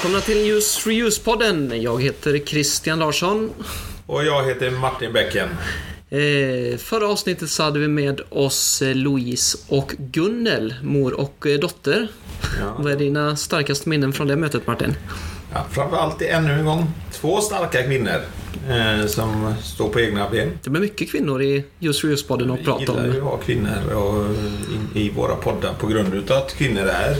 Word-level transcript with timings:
Välkomna 0.00 0.20
till 0.20 0.50
Use 0.56 0.90
Reuse-podden. 0.90 1.82
Jag 1.82 2.02
heter 2.02 2.38
Christian 2.38 2.98
Larsson. 2.98 3.50
Och 4.06 4.24
jag 4.24 4.46
heter 4.46 4.70
Martin 4.70 5.12
Bäcken. 5.12 5.48
Eh, 6.10 6.78
förra 6.78 7.08
avsnittet 7.08 7.50
så 7.50 7.62
hade 7.62 7.78
vi 7.78 7.88
med 7.88 8.20
oss 8.28 8.82
eh, 8.82 8.94
Louise 8.94 9.58
och 9.68 9.94
Gunnel, 9.98 10.74
mor 10.82 11.20
och 11.20 11.46
eh, 11.46 11.58
dotter. 11.58 12.08
Ja. 12.60 12.74
Vad 12.78 12.92
är 12.92 12.96
dina 12.96 13.36
starkaste 13.36 13.88
minnen 13.88 14.12
från 14.12 14.26
det 14.26 14.36
mötet 14.36 14.66
Martin? 14.66 14.94
Ja, 15.52 15.66
framförallt 15.70 16.22
ännu 16.22 16.52
en 16.52 16.64
gång 16.64 16.90
två 17.12 17.40
starka 17.40 17.82
kvinnor 17.82 18.20
eh, 18.68 19.06
som 19.06 19.54
står 19.62 19.88
på 19.88 20.00
egna 20.00 20.30
ben. 20.30 20.58
Det 20.62 20.70
blir 20.70 20.82
mycket 20.82 21.10
kvinnor 21.10 21.42
i 21.42 21.64
Use 21.80 22.06
Reuse-podden 22.06 22.52
att 22.52 22.80
Vi 22.80 22.84
gillar 22.84 23.06
ju 23.06 23.18
att 23.18 23.22
ha 23.22 23.36
kvinnor 23.36 23.92
och, 23.94 24.26
i, 24.94 25.00
i 25.00 25.10
våra 25.10 25.34
poddar 25.34 25.74
på 25.74 25.86
grund 25.86 26.30
av 26.30 26.36
att 26.36 26.54
kvinnor 26.54 26.86
är 26.86 27.16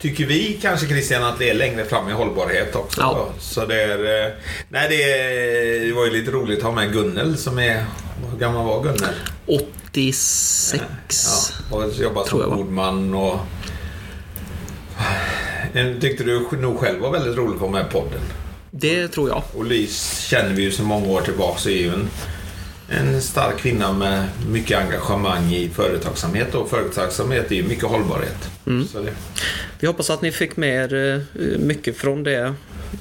Tycker 0.00 0.26
vi 0.26 0.58
kanske 0.62 0.86
Christian 0.86 1.24
att 1.24 1.38
det 1.38 1.50
är 1.50 1.54
längre 1.54 1.84
fram 1.84 2.08
i 2.08 2.12
hållbarhet 2.12 2.74
också. 2.74 3.00
Ja. 3.00 3.28
Så 3.40 3.66
det 3.66 3.82
är... 3.82 4.26
eh, 4.26 4.32
Nej 4.68 4.86
det, 4.88 5.02
är, 5.02 5.86
det 5.86 5.92
var 5.92 6.04
ju 6.04 6.10
lite 6.12 6.30
roligt 6.30 6.58
att 6.58 6.64
ha 6.64 6.72
med 6.72 6.92
Gunnel 6.92 7.36
som 7.36 7.58
är... 7.58 7.84
Hur 8.30 8.38
gammal 8.38 8.66
var 8.66 8.82
Gunnel? 8.82 9.14
86. 9.46 10.82
Ja, 11.70 11.76
och 11.76 11.92
jobbat 11.92 12.28
som 12.28 12.40
ordman 12.40 13.14
och... 13.14 13.38
Tyckte 16.00 16.24
du 16.24 16.48
nog 16.60 16.78
själv 16.78 17.00
var 17.00 17.10
väldigt 17.10 17.36
roligt 17.36 17.54
att 17.54 17.60
vara 17.60 17.70
med 17.70 17.86
i 17.86 17.92
podden. 17.92 18.20
Det 18.70 19.08
tror 19.08 19.28
jag. 19.28 19.42
Och 19.56 19.64
Lys 19.64 20.18
känner 20.20 20.50
vi 20.54 20.62
ju 20.62 20.70
så 20.70 20.82
många 20.82 21.06
år 21.08 21.20
tillbaka 21.20 21.58
så 21.58 21.68
är 21.68 21.76
ju 21.76 21.88
en, 21.92 22.08
en 22.88 23.22
stark 23.22 23.58
kvinna 23.58 23.92
med 23.92 24.28
mycket 24.50 24.78
engagemang 24.78 25.52
i 25.52 25.68
företagsamhet 25.68 26.54
och 26.54 26.70
företagsamhet 26.70 27.50
är 27.50 27.56
ju 27.56 27.62
mycket 27.62 27.84
hållbarhet. 27.84 28.50
Så 28.92 29.00
det, 29.00 29.12
Vi 29.80 29.86
hoppas 29.86 30.10
att 30.10 30.22
ni 30.22 30.32
fick 30.32 30.56
med 30.56 30.92
er 30.92 31.22
fra 31.32 31.58
mycket 31.58 31.96
från 31.96 32.22
det, 32.22 32.54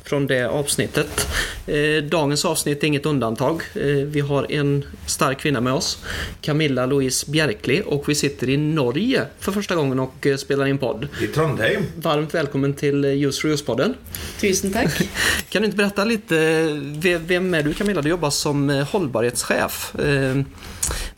från 0.03 0.27
det 0.27 0.49
avsnittet. 0.49 1.27
Eh, 1.67 2.03
Dagens 2.03 2.45
avsnitt 2.45 2.83
är 2.83 2.88
inget 2.88 3.05
undantag. 3.05 3.61
Eh, 3.75 3.81
Vi 3.85 4.19
har 4.19 4.52
en 4.52 4.85
stark 5.05 5.39
kvinna 5.39 5.61
med 5.61 5.73
oss, 5.73 5.97
Camilla 6.41 6.85
Louise 6.85 7.31
Bjerkli, 7.31 7.81
och 7.85 8.09
vi 8.09 8.15
sitter 8.15 8.49
i 8.49 8.58
Norge 8.58 9.25
för 9.39 9.52
första 9.52 9.75
gången 9.75 9.99
och 9.99 10.27
eh, 10.27 10.38
spelar 10.38 10.65
in 10.65 10.77
podd. 10.77 11.08
I 11.21 11.27
Trondheim. 11.27 11.83
Varmt 11.95 12.33
välkommen 12.33 12.73
till 12.73 13.03
Just 13.03 13.41
for 13.41 13.47
Use-podden. 13.49 13.93
Tusen 14.41 14.73
tack. 14.73 15.09
Kan 15.49 15.61
du 15.61 15.65
inte 15.65 15.77
berätta 15.77 16.05
lite, 16.05 16.35
ve- 16.81 17.17
vem 17.17 17.53
är 17.53 17.63
du 17.63 17.73
Camilla? 17.73 18.02
Du 18.02 18.09
jobbar 18.09 18.30
som 18.30 18.85
hållbarhetschef. 18.91 19.95
Eh, 19.99 20.41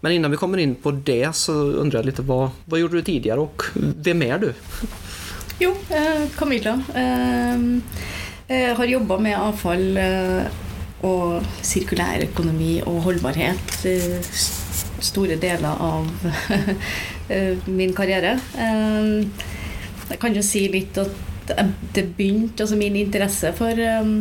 Men 0.02 0.12
innan 0.12 0.31
vi 0.31 0.38
kommer 0.38 0.58
in 0.58 0.75
på 0.75 0.92
det 0.92 1.36
så 1.36 1.53
undrar 1.53 2.00
jag 2.00 2.06
lite 2.06 2.22
vad, 2.22 2.50
vad 2.66 2.80
gjorde 2.80 2.95
du 2.97 3.02
tidigare 3.02 3.40
och 3.40 3.64
vem 3.75 4.22
är 4.22 4.38
du? 4.40 4.53
Jo, 5.59 5.75
eh, 5.90 6.28
Camilla. 6.38 6.81
Eh, 6.95 7.59
eh, 8.50 8.73
har 8.75 8.92
jobba 8.97 9.19
med 9.22 9.38
avfall 9.38 9.88
og 11.08 11.45
sirkulær 11.64 12.25
økonomi 12.25 12.80
og 12.83 13.03
holdbarhet 13.06 13.78
eh, 13.88 14.17
store 15.03 15.38
deler 15.39 15.80
av 15.80 16.09
eh, 17.33 17.56
min 17.72 17.94
karriere. 17.95 18.36
Eh, 18.59 19.47
jeg 20.09 20.19
kan 20.22 20.36
jo 20.36 20.44
si 20.44 20.66
litt 20.72 20.97
at 21.00 21.25
det 21.95 22.06
begynte, 22.17 22.64
altså 22.64 22.78
min 22.78 22.97
interesse 23.00 23.53
for 23.58 23.80
eh, 23.80 24.11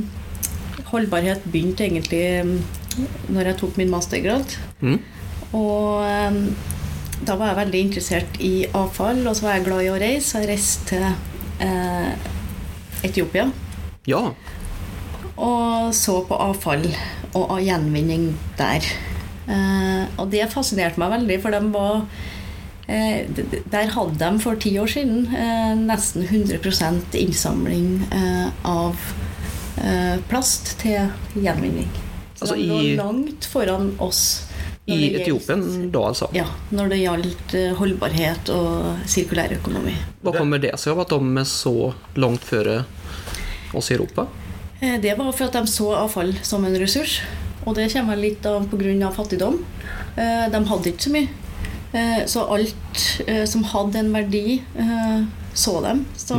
holdbarhet 0.93 1.45
begynte 1.51 1.85
egentlig 1.89 2.23
eh, 2.39 2.55
når 3.29 3.53
jeg 3.53 3.61
tok 3.61 3.79
min 3.81 3.93
mastergrad. 3.93 4.59
Mm. 4.81 4.99
Og 5.59 6.05
eh, 6.07 6.43
da 7.27 7.35
var 7.35 7.51
jeg 7.51 7.63
veldig 7.65 7.87
interessert 7.89 8.43
i 8.45 8.55
avfall, 8.71 9.25
og 9.27 9.35
så 9.35 9.49
var 9.49 9.59
jeg 9.59 9.67
glad 9.67 9.87
i 9.87 9.91
å 9.91 9.99
reise. 9.99 10.39
Jeg 10.39 10.53
reiste 10.53 10.93
til 10.95 11.09
eh, 11.67 12.13
Etiopia 13.09 13.51
Ja, 14.09 14.23
og 15.39 15.93
så 15.95 16.17
på 16.27 16.35
avfall 16.43 16.87
og 17.39 17.59
gjenvinning 17.63 18.31
der. 18.59 18.87
Eh, 19.49 20.05
og 20.21 20.31
det 20.33 20.49
fascinerte 20.53 20.99
meg 21.01 21.13
veldig, 21.15 21.37
for 21.45 21.55
de 21.55 21.61
var 21.73 22.01
eh, 22.89 23.29
Der 23.73 23.93
hadde 23.95 24.19
de 24.21 24.43
for 24.43 24.59
ti 24.61 24.75
år 24.81 24.91
siden 24.93 25.23
eh, 25.33 25.73
nesten 25.79 26.27
100 26.27 27.15
innsamling 27.23 28.03
eh, 28.13 28.51
av 28.69 28.99
eh, 29.81 30.19
plast 30.29 30.75
til 30.83 31.09
gjenvinning. 31.39 31.89
Så 32.39 32.45
Altså 32.49 32.57
de 32.59 32.67
lå 32.69 32.81
i- 32.83 32.97
langt 32.99 33.45
foran 33.51 33.93
oss. 33.99 34.45
i 34.89 35.15
Etiopien 35.21 35.91
då 35.93 36.05
alltså. 36.05 36.29
Ja, 36.33 36.47
når 36.73 36.89
det 36.89 36.97
gjaldt 37.03 37.55
eh, 37.55 37.75
holdbarhet 37.77 38.49
og 38.49 39.03
sirkulær 39.07 39.53
økonomi. 39.53 39.93
Hva 40.25 40.33
kommer 40.39 40.59
det 40.63 40.71
seg 40.81 40.95
av 40.95 41.01
at 41.05 41.11
de 41.13 41.37
er 41.43 41.45
så 41.45 41.93
langt 42.17 42.41
före 42.45 42.85
oss 43.73 43.91
i 43.91 43.95
Europa? 43.95 44.27
Eh, 44.81 45.01
Det 45.01 45.19
var 45.19 45.33
for 45.33 45.45
at 45.45 45.53
de 45.53 45.67
så 45.67 45.93
avfall 45.97 46.35
som 46.43 46.65
en 46.65 46.79
ressurs. 46.79 47.21
Og 47.67 47.75
det 47.75 47.93
kommer 47.93 48.17
litt 48.17 48.47
av 48.47 48.69
pga. 48.71 49.11
fattigdom. 49.13 49.65
Eh, 50.17 50.49
De 50.51 50.65
hadde 50.65 50.87
ikke 50.93 51.03
så 51.03 51.11
mye. 51.11 51.29
Eh, 51.93 52.27
Så 52.27 52.45
alt 52.47 53.19
som 53.49 53.65
hadde 53.65 53.99
en 53.99 54.13
verdi, 54.13 54.63
eh, 54.79 55.25
så 55.55 55.81
dem. 55.83 56.07
Så 56.17 56.37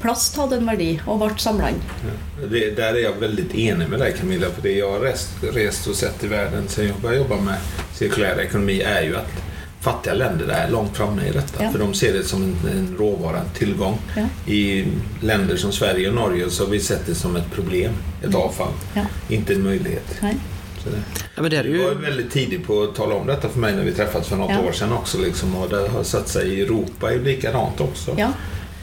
plast 0.00 0.36
hadde 0.36 0.56
en 0.56 0.66
verdi 0.66 1.00
og 1.06 1.18
ble 1.20 1.38
samla 1.38 1.70
inn. 1.70 1.80
Ja, 2.04 2.46
der 2.76 2.82
er 2.82 3.00
jeg 3.00 3.20
veldig 3.20 3.46
enig 3.54 3.88
med 3.88 4.00
deg, 4.00 4.16
Camilla. 4.18 4.50
For 4.50 4.62
det 4.62 4.76
jeg 4.76 4.84
har 4.84 5.00
reist 5.00 5.86
og 5.86 5.90
och 5.90 5.96
sett 5.96 6.24
i 6.24 6.26
verden 6.26 6.68
siden 6.68 6.94
jeg 7.02 7.16
jobba 7.16 7.36
med 7.36 7.58
sirkulær 7.94 8.38
ekonomi 8.38 8.80
er 8.80 9.02
jo 9.02 9.16
att 9.16 9.43
fattiga 9.84 10.14
länder 10.14 10.46
där 10.46 10.70
långt 10.70 10.96
framme 10.96 11.22
i 11.28 11.30
detta. 11.32 11.64
Ja. 11.64 11.70
För 11.72 11.78
de 11.78 11.94
ser 11.94 12.12
det 12.12 12.24
som 12.24 12.42
en, 12.42 12.56
en 12.78 12.96
råvara, 12.98 13.38
en 13.38 13.50
tillgång. 13.58 13.98
Ja. 14.16 14.52
I 14.52 14.84
länder 15.20 15.56
som 15.56 15.72
Sverige 15.72 16.08
och 16.08 16.14
Norge 16.14 16.50
så 16.50 16.64
har 16.64 16.70
vi 16.70 16.80
sett 16.80 17.06
det 17.06 17.14
som 17.14 17.36
ett 17.36 17.50
problem, 17.52 17.92
ett 18.22 18.34
avfall. 18.34 18.72
Ja. 18.94 19.02
Inte 19.28 19.54
en 19.54 19.62
möjlighet. 19.62 20.16
Nej. 20.22 20.36
Så 20.84 20.90
det. 20.90 20.96
Ja, 21.36 21.42
men 21.42 21.50
det 21.50 21.56
är 21.56 21.64
Du 21.64 21.78
var 21.78 21.90
ju... 21.90 21.94
väldigt 21.98 22.30
tidig 22.30 22.66
på 22.66 22.82
att 22.82 22.94
tala 22.94 23.14
om 23.14 23.26
detta 23.26 23.48
för 23.48 23.58
mig 23.58 23.72
när 23.76 23.84
vi 23.84 23.92
träffades 23.92 24.28
för 24.28 24.36
något 24.36 24.50
Ja. 24.50 24.68
år 24.68 24.72
sedan 24.72 24.92
också. 24.92 25.18
Liksom, 25.18 25.56
och 25.56 25.68
det 25.68 25.88
har 25.88 26.02
satt 26.02 26.28
sig 26.28 26.48
i 26.48 26.60
Europa 26.62 27.12
är 27.12 27.18
likadant 27.18 27.80
också. 27.80 28.14
Ja. 28.18 28.28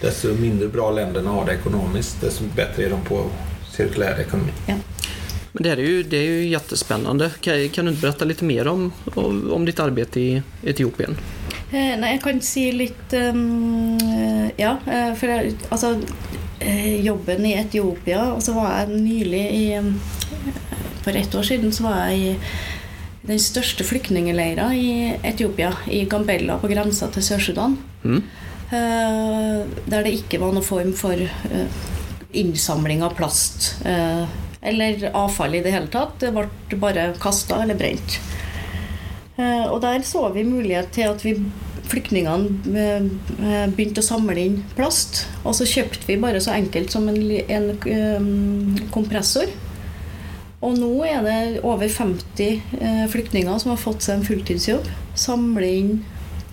Desto 0.02 0.28
mindre 0.34 0.68
bra 0.68 0.92
länderna 0.92 1.30
har 1.32 1.46
det 1.46 1.52
ekonomiskt, 1.54 2.22
desto 2.22 2.44
bättre 2.56 2.84
är 2.86 2.90
de 2.90 3.02
på 3.02 3.26
cirkulär 3.72 4.20
ekonomi. 4.20 4.52
Men 5.52 5.64
det 5.64 5.72
är 5.72 5.78
ju, 5.78 6.04
det 6.04 6.18
är 6.18 6.24
ju 6.24 6.48
jättespännande. 6.48 7.32
Kan, 7.42 7.70
kan 7.70 7.86
du 7.86 7.92
inte 7.92 8.02
berätta 8.02 8.26
lite 8.26 8.44
mer 8.44 8.68
om, 8.68 8.92
om, 9.52 9.66
ditt 9.66 9.80
arbete 9.80 10.20
i 10.20 10.42
Etiopien? 10.64 11.18
Eh, 11.72 11.96
Nei, 12.00 12.16
jeg 12.16 12.22
kan 12.24 12.42
si 12.44 12.66
litt 12.76 13.14
um, 13.16 13.98
Ja, 14.60 14.76
eh, 14.88 15.14
for 15.16 15.32
jeg, 15.32 15.54
altså 15.72 15.94
eh, 16.60 17.00
Jobben 17.06 17.46
i 17.48 17.54
Etiopia 17.56 18.26
Og 18.34 18.42
så 18.44 18.56
var 18.56 18.74
jeg 18.82 19.00
nylig 19.06 19.44
i 19.56 19.64
um, 19.80 19.94
For 21.06 21.16
ett 21.16 21.36
år 21.36 21.48
siden 21.48 21.72
så 21.72 21.88
var 21.88 22.12
jeg 22.12 22.20
i 22.20 22.36
den 23.22 23.40
største 23.40 23.86
flyktningleiren 23.86 24.74
i 24.74 25.14
Etiopia, 25.24 25.70
i 25.94 26.04
Gambella, 26.10 26.56
på 26.58 26.70
grensa 26.72 27.06
til 27.14 27.22
Sør-Sudan. 27.22 27.76
Mm. 28.02 28.24
Eh, 28.74 29.60
der 29.86 30.08
det 30.08 30.16
ikke 30.16 30.40
var 30.42 30.56
noen 30.56 30.66
form 30.66 30.94
for 30.98 31.22
eh, 31.22 31.82
innsamling 32.42 33.04
av 33.06 33.14
plast. 33.18 33.76
eh, 33.86 34.26
eller 34.62 35.08
avfall 35.18 35.56
i 35.58 35.64
det 35.66 35.74
hele 35.74 35.90
tatt. 35.94 36.20
Det 36.22 36.32
ble 36.36 36.78
bare 36.82 37.12
kasta 37.22 37.62
eller 37.64 37.76
brent. 37.80 38.20
Eh, 39.38 39.66
Og 39.72 39.82
der 39.82 40.02
så 40.06 40.28
vi 40.34 40.44
mulighet 40.46 40.92
til 40.94 41.10
at 41.10 41.26
vi 41.26 41.36
flyktningene 41.92 42.78
eh, 42.78 43.66
begynte 43.74 44.04
å 44.04 44.06
samle 44.06 44.38
inn 44.40 44.62
plast. 44.78 45.26
Og 45.44 45.56
så 45.58 45.66
kjøpte 45.68 46.08
vi 46.08 46.20
bare 46.22 46.40
så 46.44 46.54
enkelt 46.56 46.94
som 46.94 47.10
en, 47.10 47.20
en 47.50 47.70
eh, 47.90 48.86
kompressor. 48.94 49.50
Og 50.62 50.78
nå 50.78 50.92
er 51.10 51.24
det 51.26 51.64
over 51.66 51.90
50 51.90 52.62
eh, 52.80 53.06
flyktninger 53.10 53.58
som 53.60 53.74
har 53.74 53.82
fått 53.82 54.06
seg 54.06 54.20
en 54.20 54.28
fulltidsjobb. 54.28 54.86
Samle 55.18 55.72
inn 55.82 55.94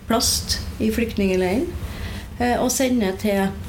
plast 0.08 0.58
i 0.80 0.88
flyktningleiren 0.94 1.66
eh, 2.40 2.56
og 2.56 2.70
sende 2.72 3.12
til 3.20 3.44
eh, 3.44 3.67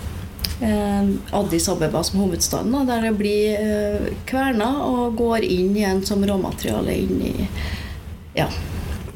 Addis 0.62 1.70
Abeba 1.72 2.04
som 2.04 2.20
hovedstaden, 2.20 2.76
der 2.88 3.02
det 3.08 3.14
blir 3.18 3.60
eh, 3.60 4.10
kverna 4.28 4.72
og 4.86 5.16
går 5.20 5.46
inn 5.48 5.72
igjen 5.78 6.02
som 6.06 6.26
råmateriale 6.26 6.96
inn 6.96 7.22
i 7.22 7.48
ja, 8.34 8.48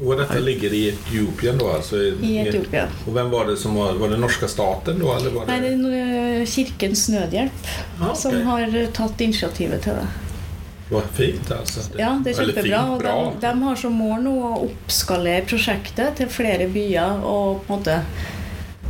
Och 0.04 0.16
dette 0.16 0.40
ligger 0.40 0.72
i 0.74 0.88
Etiopien 0.88 1.58
da? 1.58 1.76
Altså 1.76 1.96
i 2.02 2.38
Etiopia. 2.42 2.88
Og 3.06 3.12
hvem 3.14 3.30
var 3.30 3.46
det 3.46 3.56
som 3.56 3.76
var, 3.78 3.94
var 3.94 4.10
det 4.10 4.18
norske 4.20 4.48
staten 4.50 4.98
da? 4.98 5.16
eller 5.16 5.30
var 5.30 5.46
det? 5.46 5.52
Nei, 5.52 5.60
det 5.62 6.00
er 6.00 6.40
eh, 6.40 6.46
Kirkens 6.50 7.06
Nødhjelp 7.08 7.68
Ah, 8.00 8.10
okay. 8.10 8.20
som 8.20 8.40
har 8.48 8.66
eh, 8.66 8.88
tatt 8.92 9.20
initiativet 9.20 9.84
til 9.86 10.00
det. 10.00 10.06
Vad 10.90 11.06
fint 11.16 11.48
det, 11.48 11.60
Ja, 11.98 12.10
det 12.24 12.34
er 12.34 12.42
kjempebra. 12.42 12.62
fint, 12.62 12.74
Og 12.74 13.02
de, 13.02 13.46
de 13.46 13.52
har 13.62 13.76
som 13.80 13.94
mål 13.96 14.24
nå 14.26 14.34
å 14.50 14.50
oppskalere 14.66 15.46
prosjektet 15.48 16.18
til 16.18 16.28
flere 16.28 16.66
byer. 16.68 17.22
Og 17.24 17.62
på 17.64 17.72
en 17.72 17.78
måte 17.78 17.96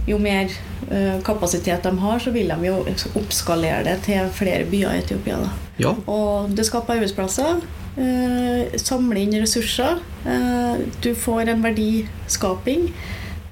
jo 0.06 0.18
mer 0.20 0.52
eh, 0.90 1.16
kapasitet 1.24 1.82
de 1.82 1.92
har, 1.98 2.18
så 2.20 2.32
vil 2.34 2.52
de 2.52 2.68
jo 2.68 2.76
oppskalere 3.20 3.84
det 3.86 3.96
til 4.08 4.28
flere 4.36 4.66
byer 4.68 4.98
i 4.98 5.02
Etiopia. 5.04 5.40
Da. 5.40 5.50
Ja, 5.80 5.94
Og 6.06 6.52
det 6.54 6.66
skaper 6.68 6.98
arbeidsplasser. 6.98 7.64
Eh, 7.96 8.76
samle 8.80 9.22
inn 9.22 9.34
ressurser. 9.40 10.00
Eh, 10.26 10.86
du 11.02 11.14
får 11.14 11.48
en 11.54 11.64
verdiskaping. 11.64 12.88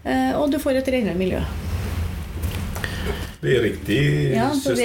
Eh, 0.05 0.33
og 0.39 0.51
du 0.51 0.59
får 0.63 0.83
et 0.83 0.93
renere 0.97 1.19
miljø. 1.19 1.43
Det 3.43 3.57
er 3.57 3.63
riktig 3.65 3.97
Ja, 4.37 4.51
det, 4.55 4.85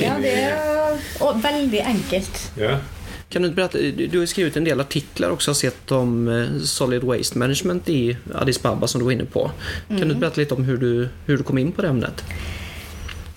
ja, 0.00 0.14
det 0.22 0.30
er 0.46 0.76
og 1.20 1.42
veldig 1.42 1.82
enkelt. 1.84 2.38
Ja. 2.56 2.78
Kan 3.28 3.42
du 3.42 3.50
berätta, 3.50 3.78
du 3.78 4.06
du 4.06 4.18
har 4.18 4.26
skrivit 4.26 4.56
en 4.56 4.64
del 4.64 4.80
artiklar 4.80 5.30
också, 5.30 5.54
sett 5.54 5.92
om 5.92 6.28
eh, 6.28 6.62
Solid 6.62 7.02
Waste 7.04 7.38
Management 7.38 7.88
i 7.88 8.16
Addis 8.34 8.58
Ababa 8.58 8.86
som 8.86 8.98
du 8.98 9.04
var 9.04 9.12
inne 9.12 9.24
på. 9.24 9.50
Kan 9.88 9.96
du 9.96 10.02
inte 10.02 10.14
berätta 10.14 10.40
lite 10.40 10.54
om 10.54 10.64
hur 10.64 10.76
du, 10.76 11.08
hur 11.26 11.36
du 11.36 11.42
kom 11.42 11.58
in 11.58 11.72
på 11.72 11.82
det 11.82 11.88
ämnet? 11.88 12.24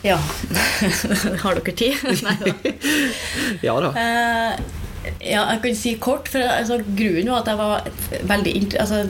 Ja. 0.01 0.15
Har 1.41 1.55
dere 1.55 1.75
tid? 1.75 1.95
Nei 2.23 2.37
da. 2.45 2.53
Ja 3.61 3.79
då. 3.81 3.87
Uh, 3.87 4.59
ja, 5.19 5.43
jeg 5.53 5.61
kan 5.63 5.75
si 5.75 5.95
kort, 5.95 6.27
for 6.27 6.39
altså, 6.39 6.79
grunnen 6.85 7.31
var 7.31 7.41
at 7.41 7.47
jeg 7.47 7.57
var 7.57 7.89
veldig, 8.23 8.55
altså, 8.79 9.03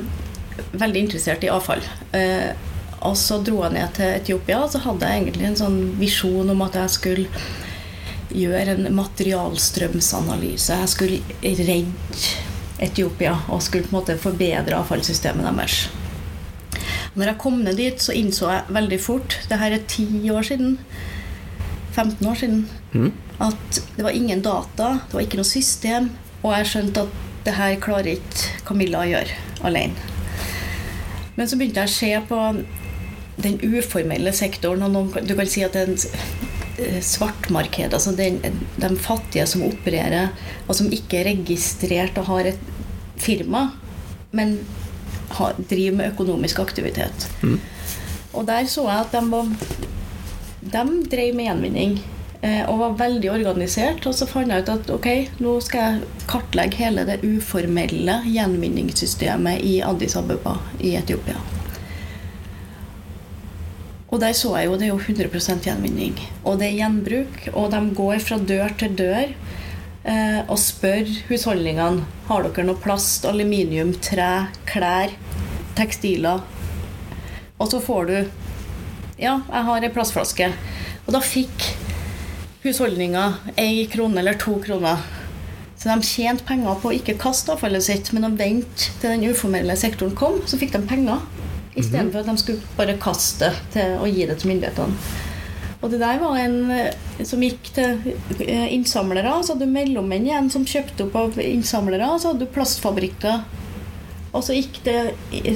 veldig 0.72 1.06
interessert 1.06 1.44
i 1.44 1.52
avfall. 1.54 1.84
Uh, 2.14 2.56
og 3.00 3.18
så 3.18 3.40
dro 3.44 3.64
jeg 3.64 3.76
ned 3.78 3.96
til 3.96 4.14
Etiopia, 4.16 4.64
og 4.64 4.72
så 4.72 4.82
hadde 4.84 5.08
jeg 5.08 5.22
egentlig 5.22 5.48
en 5.48 5.60
sånn 5.60 5.80
visjon 6.00 6.50
om 6.52 6.64
at 6.66 6.76
jeg 6.82 6.96
skulle 6.96 7.44
gjøre 8.34 8.76
en 8.76 8.90
materialstrømsanalyse. 8.96 10.78
Jeg 10.82 10.90
skulle 10.90 11.22
redde 11.44 11.86
Etiopia 12.80 13.36
og 13.50 13.64
skulle 13.64 13.88
på 13.88 13.94
en 13.94 14.00
måte 14.00 14.18
forbedre 14.20 14.78
avfallssystemet 14.78 15.48
deres. 15.48 15.80
Når 17.16 17.32
jeg 17.32 17.40
kom 17.42 17.58
ned 17.64 17.80
dit, 17.80 18.02
så 18.02 18.14
innså 18.16 18.52
jeg 18.52 18.76
veldig 18.76 19.00
fort 19.02 19.40
Det 19.50 19.58
her 19.60 19.74
er 19.76 19.88
ti 19.90 20.06
år 20.32 20.46
siden. 20.46 20.78
15 21.92 22.28
år 22.28 22.38
siden. 22.38 22.70
Mm. 22.94 23.12
At 23.42 23.82
det 23.98 24.04
var 24.04 24.16
ingen 24.16 24.42
data, 24.42 25.00
det 25.08 25.14
var 25.14 25.26
ikke 25.26 25.40
noe 25.42 25.48
system. 25.48 26.12
Og 26.44 26.54
jeg 26.58 26.70
skjønte 26.70 27.04
at 27.08 27.18
det 27.46 27.56
her 27.58 27.80
klarer 27.82 28.14
ikke 28.14 28.64
Camilla 28.68 29.02
å 29.04 29.10
gjøre 29.10 29.36
alene. 29.68 29.96
Men 31.36 31.48
så 31.48 31.58
begynte 31.58 31.84
jeg 31.84 31.90
å 31.90 31.98
se 31.98 32.12
på 32.30 32.40
den 33.40 33.60
uformelle 33.64 34.32
sektoren. 34.36 34.84
og 34.84 34.92
noen, 34.92 35.28
Du 35.28 35.36
kan 35.36 35.48
si 35.48 35.64
at 35.64 35.74
det 35.74 35.82
er 35.82 35.92
en 35.92 36.49
svartmarked. 37.02 37.94
Altså 37.94 38.12
den, 38.16 38.40
de 38.80 38.90
fattige 38.98 39.46
som 39.48 39.64
opererer, 39.68 40.34
og 40.68 40.76
som 40.76 40.92
ikke 40.94 41.20
er 41.22 41.32
registrert 41.34 42.18
og 42.18 42.30
har 42.32 42.52
et 42.54 42.60
firma, 43.20 43.70
men 44.32 44.60
har, 45.38 45.58
driver 45.70 45.98
med 45.98 46.14
økonomisk 46.14 46.60
aktivitet. 46.60 47.28
Og 48.34 48.46
der 48.48 48.66
så 48.70 48.86
jeg 48.88 49.08
at 49.08 49.12
de, 49.12 49.24
var, 49.32 49.50
de 50.62 50.86
drev 51.12 51.36
med 51.36 51.50
gjenvinning. 51.50 52.00
eh, 52.42 52.70
Og 52.70 52.80
var 52.80 52.98
veldig 53.00 53.32
organisert. 53.32 54.06
Og 54.08 54.16
så 54.16 54.26
fant 54.30 54.52
jeg 54.52 54.64
ut 54.64 54.70
at 54.70 54.90
ok, 54.90 55.08
nå 55.40 55.60
skal 55.66 55.80
jeg 55.80 56.28
kartlegge 56.30 56.78
hele 56.78 57.06
det 57.06 57.20
uformelle 57.26 58.22
gjenvinningssystemet 58.26 59.62
i 59.66 59.82
Addis 59.82 60.16
Abeba 60.16 60.58
i 60.80 60.96
Etiopia. 60.96 61.59
Og 64.10 64.18
der 64.24 64.34
så 64.34 64.56
jeg 64.58 64.70
jo 64.70 64.78
det 64.80 64.88
er 64.88 64.94
jo 64.94 65.00
100 65.00 65.62
gjenvinning. 65.66 66.18
Og 66.44 66.58
det 66.60 66.70
er 66.70 66.80
gjenbruk. 66.80 67.42
Og 67.54 67.70
de 67.74 67.82
går 67.96 68.22
fra 68.26 68.40
dør 68.42 68.74
til 68.80 68.96
dør 68.98 69.28
eh, 70.04 70.42
og 70.48 70.58
spør 70.58 71.06
husholdningene 71.30 72.08
har 72.30 72.48
dere 72.48 72.66
noe 72.66 72.82
plast, 72.82 73.28
aluminium, 73.30 73.94
tre, 74.02 74.50
klær, 74.70 75.14
tekstiler. 75.78 76.42
Og 77.60 77.70
så 77.70 77.82
får 77.84 78.10
du 78.10 78.18
Ja, 79.20 79.42
jeg 79.52 79.64
har 79.68 79.84
ei 79.84 79.92
plastflaske. 79.92 80.48
Og 81.06 81.12
da 81.12 81.20
fikk 81.20 81.66
husholdninga 82.64 83.26
ei 83.60 83.84
krone 83.92 84.22
eller 84.22 84.40
to 84.40 84.56
kroner. 84.64 85.04
Så 85.80 85.88
de 85.92 86.08
tjente 86.08 86.44
penger 86.48 86.80
på 86.80 86.90
å 86.90 86.96
ikke 86.96 87.18
kaste 87.20 87.54
avfallet 87.54 87.86
sitt, 87.86 88.10
men 88.16 88.28
å 88.28 88.34
vente 88.36 88.90
til 89.00 89.14
den 89.14 89.30
uformelle 89.32 89.76
sektoren 89.80 90.16
kom, 90.16 90.42
så 90.48 90.60
fikk 90.60 90.74
de 90.76 90.82
penger. 90.88 91.22
Istedenfor 91.78 92.24
at 92.24 92.30
de 92.32 92.38
skulle 92.42 92.78
bare 92.78 92.98
kaste 93.02 93.52
til 93.74 94.00
å 94.02 94.08
gi 94.10 94.26
det 94.30 94.40
til 94.42 94.54
myndighetene. 94.54 95.28
Og 95.80 95.94
det 95.94 96.02
der 96.02 96.20
var 96.20 96.36
en 96.42 96.58
eh, 96.76 97.24
som 97.24 97.44
gikk 97.44 97.72
til 97.76 98.02
eh, 98.44 98.68
innsamlere. 98.76 99.38
Så 99.44 99.54
hadde 99.54 99.68
du 99.68 99.72
mellommenn 99.72 100.28
igjen 100.28 100.52
som 100.52 100.68
kjøpte 100.68 101.08
opp 101.08 101.16
av 101.16 101.40
innsamlere. 101.44 102.10
Så 102.20 102.34
hadde 102.34 102.44
du 102.44 102.52
plastfabrikker. 102.52 103.46
Og 104.30 104.44
så 104.46 104.54
gikk 104.54 104.82
det 104.86 104.98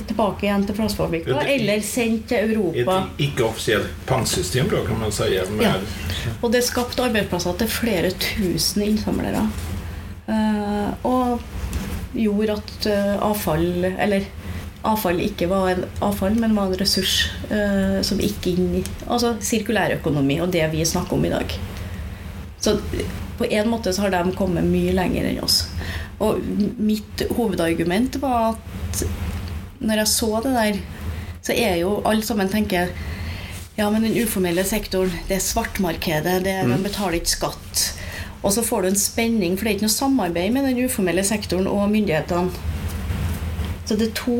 tilbake 0.07 0.47
igjen 0.47 0.63
til 0.65 0.77
plastfabrikker. 0.79 1.43
Eller 1.43 1.83
sendt 1.85 2.31
til 2.31 2.55
Europa. 2.55 3.01
Et 3.03 3.27
ikke-offisielt 3.27 3.91
pantsystem, 4.09 4.71
da, 4.71 4.79
kan 4.87 4.97
man 5.03 5.13
si. 5.13 5.27
Ja. 5.35 5.75
Og 6.39 6.47
det 6.55 6.63
skapte 6.65 7.03
arbeidsplasser 7.05 7.59
til 7.59 7.69
flere 7.69 8.13
tusen 8.23 8.87
innsamlere. 8.87 9.43
Eh, 10.31 10.89
og 11.05 11.43
gjorde 12.15 12.55
at 12.55 12.85
avfall 13.25 13.83
Eller 13.83 14.23
avfall 14.87 15.19
ikke 15.23 15.47
var 15.51 15.69
en 15.71 15.85
avfall, 16.03 16.35
men 16.39 16.55
var 16.57 16.71
en 16.71 16.79
ressurs 16.79 17.29
eh, 17.49 17.99
som 18.05 18.19
gikk 18.21 18.49
inn 18.51 18.79
i 18.79 18.83
Altså 19.07 19.35
sirkulærøkonomi 19.43 20.39
og 20.43 20.51
det 20.53 20.65
vi 20.73 20.85
snakker 20.87 21.17
om 21.17 21.27
i 21.27 21.31
dag. 21.33 21.55
Så 22.63 22.77
på 23.37 23.47
en 23.49 23.71
måte 23.71 23.93
så 23.93 24.05
har 24.05 24.13
de 24.13 24.35
kommet 24.37 24.67
mye 24.67 24.93
lenger 24.95 25.27
enn 25.29 25.41
oss. 25.43 25.63
Og 26.23 26.43
mitt 26.79 27.25
hovedargument 27.35 28.19
var 28.21 28.53
at 28.53 29.03
når 29.83 30.03
jeg 30.03 30.11
så 30.13 30.29
det 30.43 30.53
der, 30.55 30.77
så 31.43 31.55
er 31.55 31.81
jo 31.81 31.97
alle 32.07 32.23
sammen 32.23 32.51
tenker 32.51 32.93
ja, 33.75 33.89
men 33.89 34.03
den 34.05 34.15
uformelle 34.21 34.63
sektoren, 34.69 35.11
det 35.27 35.39
er 35.39 35.43
svartmarkedet, 35.43 36.43
det 36.45 36.51
er, 36.53 36.67
de 36.69 36.77
betaler 36.83 37.17
ikke 37.17 37.31
skatt. 37.31 37.85
Og 38.43 38.53
så 38.53 38.61
får 38.61 38.83
du 38.83 38.89
en 38.91 38.99
spenning, 38.99 39.55
for 39.57 39.65
det 39.65 39.71
er 39.71 39.77
ikke 39.79 39.87
noe 39.87 39.95
samarbeid 39.95 40.53
med 40.53 40.67
den 40.67 40.83
uformelle 40.85 41.23
sektoren 41.25 41.65
og 41.71 41.87
myndighetene. 41.89 42.51
Så 43.87 43.97
det 43.97 44.11
er 44.11 44.19
to 44.19 44.37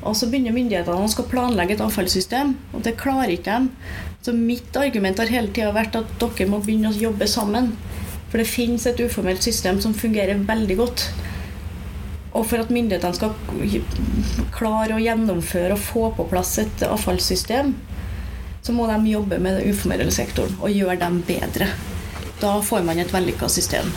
Og 0.00 0.16
så 0.16 0.30
begynner 0.30 0.54
myndighetene 0.56 1.08
å 1.20 1.28
planlegge 1.28 1.76
et 1.76 1.82
avfallssystem, 1.84 2.54
og 2.72 2.84
det 2.86 2.96
klarer 3.00 3.34
ikke 3.34 3.58
de. 3.58 3.96
Så 4.24 4.32
mitt 4.36 4.76
argument 4.76 5.20
har 5.20 5.32
hele 5.32 5.52
tida 5.52 5.72
vært 5.76 5.96
at 5.96 6.08
dere 6.20 6.48
må 6.48 6.60
begynne 6.64 6.92
å 6.92 6.96
jobbe 6.96 7.28
sammen. 7.28 7.74
For 8.30 8.40
det 8.40 8.48
finnes 8.48 8.86
et 8.86 9.00
uformelt 9.00 9.44
system 9.44 9.80
som 9.82 9.96
fungerer 9.96 10.40
veldig 10.48 10.76
godt. 10.78 11.06
Og 12.30 12.44
for 12.46 12.62
at 12.62 12.70
myndighetene 12.72 13.16
skal 13.16 13.34
klare 14.54 14.96
å 14.96 15.02
gjennomføre 15.02 15.74
og 15.74 15.82
få 15.82 16.04
på 16.16 16.28
plass 16.30 16.56
et 16.62 16.84
avfallssystem, 16.86 17.74
så 18.62 18.74
må 18.76 18.86
de 18.86 19.14
jobbe 19.14 19.40
med 19.40 19.58
den 19.58 19.72
uformelle 19.72 20.12
sektoren 20.14 20.56
og 20.60 20.72
gjøre 20.72 21.00
dem 21.00 21.20
bedre. 21.26 21.70
Da 22.40 22.54
får 22.64 22.84
man 22.86 23.00
et 23.00 23.12
vellykka 23.12 23.48
system. 23.52 23.88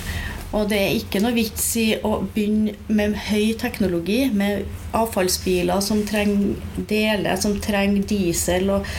Og 0.54 0.70
det 0.70 0.78
er 0.80 0.96
ikke 1.00 1.22
noe 1.24 1.34
vits 1.34 1.66
i 1.82 1.88
å 2.06 2.20
begynne 2.36 2.76
med 2.94 3.18
høy 3.30 3.56
teknologi, 3.58 4.28
med 4.30 4.68
avfallsbiler 4.94 5.82
som 5.82 6.04
trenger 6.06 6.84
deler, 6.90 7.36
som 7.42 7.58
trenger 7.62 8.06
diesel. 8.10 8.70
Og, 8.76 8.90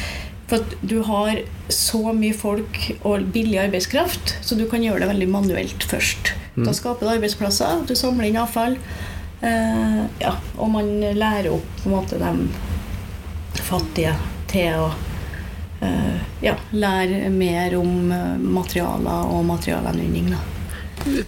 for 0.50 0.66
du 0.82 0.98
har 1.06 1.44
så 1.72 2.10
mye 2.16 2.34
folk 2.36 2.80
og 3.06 3.30
billig 3.34 3.60
arbeidskraft, 3.68 4.36
så 4.42 4.58
du 4.58 4.66
kan 4.70 4.82
gjøre 4.82 5.04
det 5.04 5.12
veldig 5.14 5.30
manuelt 5.30 5.86
først. 5.88 6.34
Da 6.54 6.74
skaper 6.74 7.06
du 7.06 7.12
arbeidsplasser, 7.14 7.86
du 7.86 7.94
samler 7.98 8.28
inn 8.28 8.38
avfall. 8.38 8.76
Eh, 9.44 10.02
ja, 10.22 10.34
og 10.56 10.70
man 10.70 10.90
lærer 11.00 11.50
opp 11.54 11.66
på 11.82 11.90
en 11.90 11.96
måte 11.96 12.18
de 12.20 13.62
fattige 13.64 14.14
til 14.50 14.84
å 14.84 14.86
eh, 15.84 16.22
ja, 16.44 16.54
lære 16.72 17.30
mer 17.34 17.76
om 17.78 18.12
eh, 18.14 18.34
materialer 18.38 19.34
og 19.34 19.46
materialgjenvinning. 19.50 20.30
da. 20.34 20.53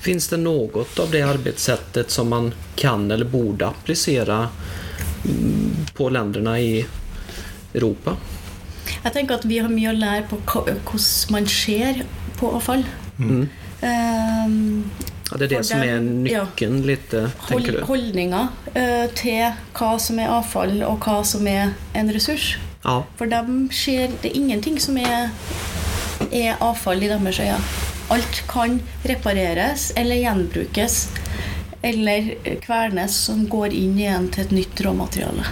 Finns 0.00 0.28
det 0.28 0.36
något 0.36 0.98
av 0.98 1.10
det 1.10 1.22
arbetssättet 1.22 2.10
som 2.10 2.28
man 2.28 2.54
kan 2.76 3.10
eller 3.10 3.24
borde 3.24 3.66
applicera 3.66 4.48
mm, 5.24 5.76
på 5.94 6.08
länderna 6.10 6.60
i 6.60 6.86
Europa? 7.74 8.16
Jeg 9.04 9.12
tenker 9.12 9.34
at 9.34 9.44
vi 9.44 9.58
har 9.58 9.68
mye 9.68 9.90
å 9.90 9.96
lære 9.98 10.24
på 10.30 10.38
hvordan 10.46 10.80
man 11.30 11.46
ser 11.50 12.04
på 12.38 12.50
avfall. 12.56 12.84
Mm. 13.18 13.48
Um, 13.82 14.90
Ja, 15.30 15.36
det 15.36 15.44
är 15.44 15.48
det 15.48 15.64
som 15.64 15.80
är 15.80 15.86
den- 15.86 16.26
ja. 16.26 16.44
nyckeln 16.44 16.82
lite, 16.82 17.30
tänker 17.48 17.72
du? 17.72 17.80
holdninger 17.82 18.46
uh, 18.76 19.06
til 19.14 19.52
hva 19.74 19.98
som 19.98 20.18
er 20.18 20.28
avfall, 20.28 20.82
og 20.86 21.00
hva 21.02 21.24
som 21.24 21.46
er 21.46 21.72
en 21.94 22.12
ressurs. 22.12 22.58
Ja, 22.84 23.02
For 23.16 23.26
dem 23.26 23.68
ser 23.72 24.08
det 24.22 24.30
er 24.30 24.36
ingenting 24.36 24.78
som 24.80 24.96
er, 24.98 25.30
er 26.32 26.54
avfall 26.60 27.02
i 27.02 27.08
deres 27.08 27.40
øyne. 27.40 27.58
Alt 28.08 28.42
kan 28.46 28.80
repareres 29.02 29.92
eller 29.96 30.16
gjenbrukes 30.16 31.08
eller 31.82 32.34
kvernes 32.62 33.16
som 33.26 33.46
går 33.50 33.74
inn 33.74 33.98
igjen 33.98 34.28
til 34.34 34.44
et 34.46 34.54
nytt 34.54 34.80
råmateriale. 34.86 35.46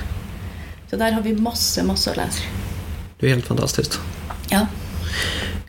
Så 0.91 0.99
der 1.01 1.17
har 1.17 1.23
vi 1.23 1.35
masse, 1.35 1.83
masse 1.83 2.11
å 2.11 2.17
lære. 2.19 2.47
det 3.19 3.27
er 3.31 3.35
helt 3.35 3.47
fantastisk. 3.47 3.99
Ja. 4.51 4.67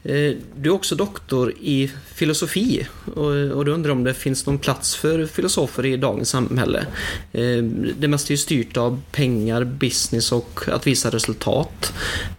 Eh, 0.03 0.35
Du 0.55 0.69
er 0.69 0.75
også 0.75 0.95
doktor 0.95 1.51
i 1.61 1.91
filosofi 2.15 2.87
och 3.15 3.51
och 3.57 3.65
du 3.65 3.71
undrer 3.71 3.91
om 3.91 4.03
det 4.03 4.13
fins 4.13 4.45
noen 4.45 4.59
plass 4.59 4.95
for 4.95 5.25
filosofer 5.25 5.85
i 5.85 5.97
dagens 5.97 6.29
samhälle. 6.29 6.85
Eh, 7.33 7.63
Det 7.99 8.09
meste 8.09 8.33
er 8.33 8.37
styrt 8.37 8.77
av 8.77 9.01
pengar, 9.11 9.63
business 9.65 10.31
og 10.31 10.45
å 10.67 10.79
vise 10.83 11.09
resultat. 11.09 11.93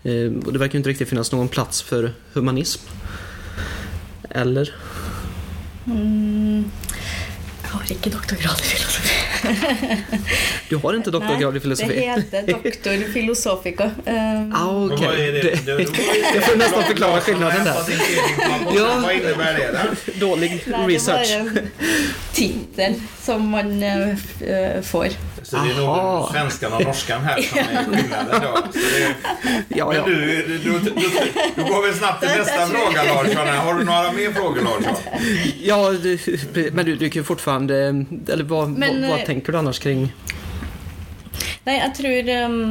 Eh, 0.04 0.30
det 0.30 0.58
virker 0.58 0.78
ikke 0.78 0.88
riktig 0.88 1.08
finnes 1.08 1.32
noen 1.32 1.48
plass 1.48 1.82
for 1.82 2.02
för 2.02 2.40
humanism. 2.40 2.80
Eller? 4.36 4.68
Mm, 5.86 6.64
jeg 7.62 7.70
har 7.70 7.90
ikke 7.94 8.10
doktorgrad 8.10 8.60
i 8.60 8.68
filosofi. 8.72 9.14
Du 10.70 10.76
har 10.82 10.96
ikke 10.98 11.12
doktorgrad 11.14 11.56
i 11.56 11.60
filosofi? 11.62 11.94
Nei, 11.94 12.16
Det 12.22 12.42
heter 12.42 12.48
doktor 12.52 13.04
filosofica. 13.12 13.84
Um, 14.06 14.52
ah, 14.54 14.66
okej. 14.84 15.06
vad 15.06 15.18
är 15.20 15.32
det? 15.32 15.42
Det- 15.42 15.66
det, 15.66 15.72
Jag 16.34 16.44
får 16.44 16.56
nesten 16.56 16.84
forklare 16.90 17.20
skillnaden 17.20 17.64
der. 17.64 17.74
Ja. 18.76 19.00
innebærer 19.00 19.12
innebär 19.12 19.54
det 19.54 19.70
då? 19.72 20.26
Dålig 20.26 20.50
nei, 20.50 20.60
det 20.66 20.72
var 20.78 20.88
research. 20.88 21.30
en 21.36 21.68
tittel 22.32 22.94
som 23.26 23.48
man 23.50 23.82
uh, 23.82 24.08
eh, 24.40 24.82
får. 24.82 25.08
Så 25.42 25.56
det 25.56 25.72
er 25.72 25.78
noen 25.80 25.90
Aha. 25.90 26.26
og 26.26 26.82
norsken 26.86 27.24
her 27.26 27.40
som 27.42 27.58
er 27.58 27.78
skillnaden 27.86 28.44
ja, 28.46 28.60
Så 28.74 28.84
det, 28.92 29.08
Ja, 29.78 29.86
men 29.88 29.96
ja. 29.96 30.04
du, 30.06 30.14
du, 30.14 30.58
du, 30.64 30.78
du, 30.90 31.08
du 31.56 31.62
går 31.64 31.82
vel 31.86 31.94
snabbt 31.94 32.22
til 32.22 32.32
nästa 32.38 32.66
fråga 32.70 33.04
Larsson. 33.10 33.50
Har 33.66 33.78
du 33.78 33.84
noen 33.88 34.16
mer 34.16 34.36
frågor 34.38 34.62
Larsson? 34.62 34.94
ja 35.62 35.80
men 36.72 36.86
du, 36.86 37.08
ju 37.08 37.24
fortfarande... 37.24 37.76
Eller 38.28 38.44
hva, 38.44 38.66
Men, 38.66 39.02
hva, 39.02 39.16
hva, 39.16 39.26
tenker 39.26 39.52
du 39.52 39.58
annars 39.58 39.82
kring... 39.82 40.06
Nei, 41.66 41.80
jeg 41.80 41.94
tror 41.98 42.28
ehm, 42.30 42.66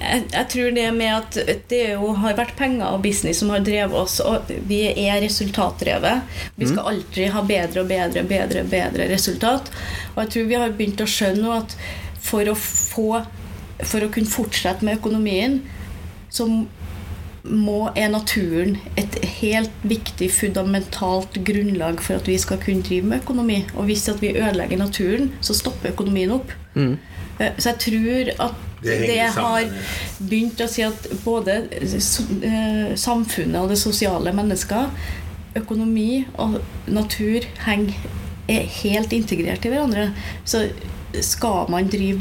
jeg, 0.00 0.24
jeg 0.32 0.48
tror 0.52 0.74
det 0.76 0.86
med 0.96 1.12
at 1.14 1.38
det 1.70 1.82
jo 1.94 2.12
har 2.20 2.36
vært 2.38 2.56
penger 2.58 2.92
og 2.92 3.02
business 3.04 3.40
som 3.42 3.50
har 3.54 3.64
drevet 3.64 3.96
oss, 3.96 4.18
og 4.20 4.50
vi 4.68 4.82
er 4.90 5.20
resultatdrevet. 5.24 6.36
Vi 6.56 6.68
skal 6.68 6.90
alltid 6.92 7.32
ha 7.34 7.42
bedre 7.46 7.84
og 7.84 7.90
bedre, 7.90 8.24
bedre, 8.28 8.64
bedre 8.70 9.08
resultat. 9.12 9.70
Og 10.14 10.22
jeg 10.24 10.32
tror 10.34 10.50
vi 10.50 10.60
har 10.60 10.76
begynt 10.76 11.04
å 11.04 11.08
skjønne 11.10 11.60
at 11.62 11.76
for 12.26 12.48
å 12.48 12.56
få 12.58 13.24
For 13.76 14.00
å 14.00 14.08
kunne 14.08 14.32
fortsette 14.32 14.86
med 14.88 14.96
økonomien, 14.96 15.58
så 16.32 16.46
må, 16.48 17.90
er 17.92 18.08
naturen 18.08 18.78
et 18.96 19.18
helt 19.40 19.74
viktig 19.84 20.30
fundamentalt 20.32 21.36
grunnlag 21.44 22.00
for 22.00 22.16
at 22.16 22.30
vi 22.30 22.38
skal 22.40 22.56
kunne 22.62 22.86
drive 22.86 23.10
med 23.10 23.20
økonomi. 23.20 23.58
Og 23.76 23.90
hvis 23.90 24.06
at 24.08 24.22
vi 24.24 24.32
ødelegger 24.32 24.80
naturen, 24.80 25.28
så 25.44 25.52
stopper 25.58 25.92
økonomien 25.92 26.32
opp. 26.38 26.56
Mm. 26.72 26.96
Eh, 27.38 27.52
Så 27.58 27.74
jeg 27.74 27.78
tror 27.84 28.32
at 28.48 28.65
Det 28.82 28.98
det, 29.08 29.20
har 29.34 29.64
begynt 30.18 30.60
å 30.60 30.68
si 30.68 30.84
at 30.84 31.06
både 31.24 31.54
eh, 31.72 32.94
samfunnet 32.98 33.60
og 33.62 33.70
det 33.72 33.78
sosiale 33.80 34.32
mennesker, 34.36 34.90
økonomi 35.56 36.26
og 36.36 36.58
natur 36.86 37.46
henger, 37.64 37.96
er 38.46 38.68
helt 38.82 39.12
integrert 39.16 39.64
i 39.66 39.72
hverandre. 39.72 40.10
Så 40.44 40.66
skal 41.24 41.70
man 41.72 41.88
drive 41.90 42.20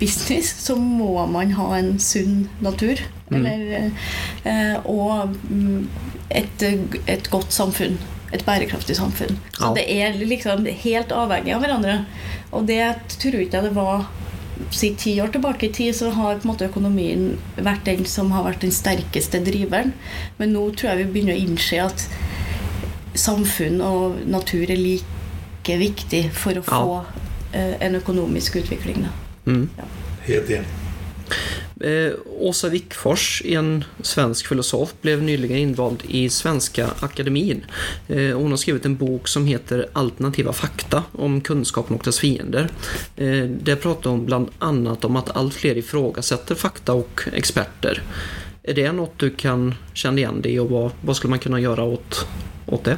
business, 0.00 0.54
så 0.64 0.76
må 0.76 1.26
man 1.26 1.52
ha 1.58 1.68
en 1.78 1.98
sunn 2.00 2.46
natur. 2.64 3.02
Eller, 3.34 3.90
eh, 4.44 4.76
og 4.84 5.34
mm, 5.50 5.88
et, 6.30 6.64
et 7.06 7.30
godt 7.32 7.52
samfunn. 7.52 7.98
Et 8.34 8.42
bærekraftig 8.46 8.96
samfunn. 8.96 9.36
Så 9.52 9.68
Ja. 9.68 9.74
det 9.74 9.84
er 9.90 10.16
liksom 10.18 10.66
helt 10.66 11.12
avhengig 11.12 11.54
av 11.54 11.62
hverandre. 11.62 12.04
Og 12.52 12.66
det 12.66 12.82
tror 13.18 13.40
ikke 13.42 13.60
jeg 13.60 13.68
det 13.68 13.74
var 13.76 14.06
Si 14.74 14.92
ti 14.98 15.16
år 15.22 15.32
tilbake 15.34 15.66
i 15.66 15.72
tid 15.74 15.96
så 15.96 16.12
har 16.14 16.38
på 16.38 16.46
en 16.46 16.52
måte 16.52 16.68
økonomien 16.68 17.32
vært 17.56 17.86
den 17.88 18.04
som 18.06 18.30
har 18.34 18.46
vært 18.46 18.62
den 18.62 18.74
sterkeste 18.74 19.40
driveren. 19.44 19.94
Men 20.38 20.54
nå 20.54 20.68
tror 20.74 20.92
jeg 20.92 21.02
vi 21.02 21.10
begynner 21.16 21.34
å 21.38 21.42
innse 21.46 21.80
at 21.82 22.06
samfunn 23.18 23.82
og 23.84 24.22
natur 24.26 24.70
er 24.70 24.80
like 24.80 25.78
viktig 25.80 26.28
for 26.34 26.60
å 26.60 26.64
få 26.66 26.86
ja. 27.54 27.66
en 27.82 27.98
økonomisk 27.98 28.60
utvikling. 28.62 29.06
Da. 29.06 29.12
Mm. 29.50 29.68
Helt 30.26 30.56
enig. 30.58 30.83
Eh, 31.84 32.12
Åsa 32.38 32.68
Wickfors, 32.68 33.42
en 33.44 33.84
svensk 34.02 34.46
filosof, 34.46 34.94
blev 35.00 35.22
nyligen 35.22 35.58
invald 35.58 36.02
i 36.08 36.28
Svenska 36.28 36.90
Akademin. 37.00 37.64
Eh, 38.08 38.36
hon 38.36 38.50
har 38.50 38.56
skrivit 38.56 38.86
en 38.86 38.96
bok 38.96 39.28
som 39.28 39.46
heter 39.46 39.86
Alternativa 39.92 40.52
fakta 40.52 41.02
om 41.12 41.40
kunskapen 41.40 41.96
och 41.96 42.04
dess 42.04 42.18
fiender. 42.18 42.68
Eh, 43.16 43.44
där 43.44 43.76
pratar 43.76 44.10
hon 44.10 44.26
bland 44.26 44.48
annat 44.58 45.04
om 45.04 45.16
att 45.16 45.36
allt 45.36 45.54
fler 45.54 45.76
ifrågasätter 45.76 46.54
fakta 46.54 46.92
och 46.92 47.20
experter. 47.32 48.02
Är 48.62 48.74
det 48.74 48.92
något 48.92 49.18
du 49.18 49.30
kan 49.30 49.74
känna 49.94 50.18
igen 50.18 50.42
dig 50.42 50.54
i 50.54 50.58
och 50.58 50.70
vad, 50.70 50.90
vad 51.00 51.16
skulle 51.16 51.30
man 51.30 51.38
kunna 51.38 51.60
göra 51.60 51.84
åt, 51.84 52.26
åt 52.66 52.84
det? 52.84 52.96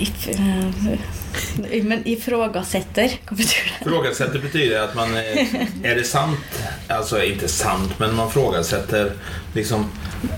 If, 0.00 0.28
eh, 0.28 0.98
men 1.82 2.06
ifrågasetter, 2.08 3.18
hva 3.28 3.36
betyr 3.36 3.72
det? 3.78 3.84
Frågasätter 3.84 4.38
betyder 4.38 4.80
att 4.80 4.94
man... 4.94 5.16
er 5.16 5.68
Är 5.82 5.94
det 5.94 6.04
sant? 6.04 6.62
Alltså 6.88 7.22
inte 7.22 7.48
sant, 7.48 7.98
men 7.98 8.14
man 8.14 8.30
frågasätter 8.30 9.12
liksom 9.54 9.90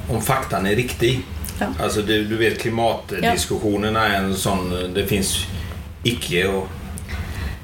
om 0.08 0.22
faktan 0.22 0.66
är 0.66 0.76
riktig. 0.76 1.20
Ja. 1.60 1.66
Alltså 1.82 2.02
du, 2.02 2.24
du 2.24 2.36
vet 2.36 2.58
klimatdiskussionerna 2.58 4.06
er 4.08 4.14
en 4.22 4.36
sånn 4.36 4.70
Det 4.94 5.06
fins 5.06 5.46
ikke 6.02 6.46
och... 6.48 6.68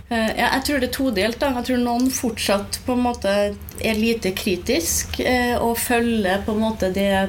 Eh, 0.09 0.31
Ja, 0.37 0.51
jeg 0.55 0.65
tror 0.67 0.79
det 0.81 0.87
er 0.87 0.93
todelt. 0.93 1.41
da. 1.41 1.53
Jeg 1.57 1.65
tror 1.67 1.77
noen 1.83 2.11
fortsatt 2.11 2.81
på 2.87 2.93
en 2.93 3.01
måte 3.09 3.33
er 3.81 3.95
lite 3.99 4.31
kritisk 4.37 5.21
eh, 5.21 5.57
og 5.57 5.79
følger 5.79 6.45
på 6.47 6.53
en 6.53 6.61
måte 6.63 6.93
det 6.95 7.29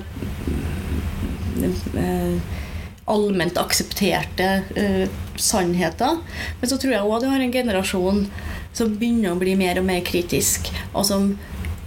eh, 1.96 2.57
allment 3.08 3.60
aksepterte 3.62 4.48
uh, 4.78 5.04
sannheter. 5.40 6.20
Men 6.60 6.72
så 6.72 6.80
tror 6.80 6.96
jeg 6.96 7.06
òg 7.06 7.24
du 7.24 7.30
har 7.32 7.44
en 7.44 7.54
generasjon 7.54 8.26
som 8.78 8.98
begynner 9.00 9.34
å 9.34 9.40
bli 9.40 9.56
mer 9.58 9.80
og 9.82 9.88
mer 9.88 10.04
kritisk, 10.06 10.70
og 10.94 11.08
som 11.08 11.32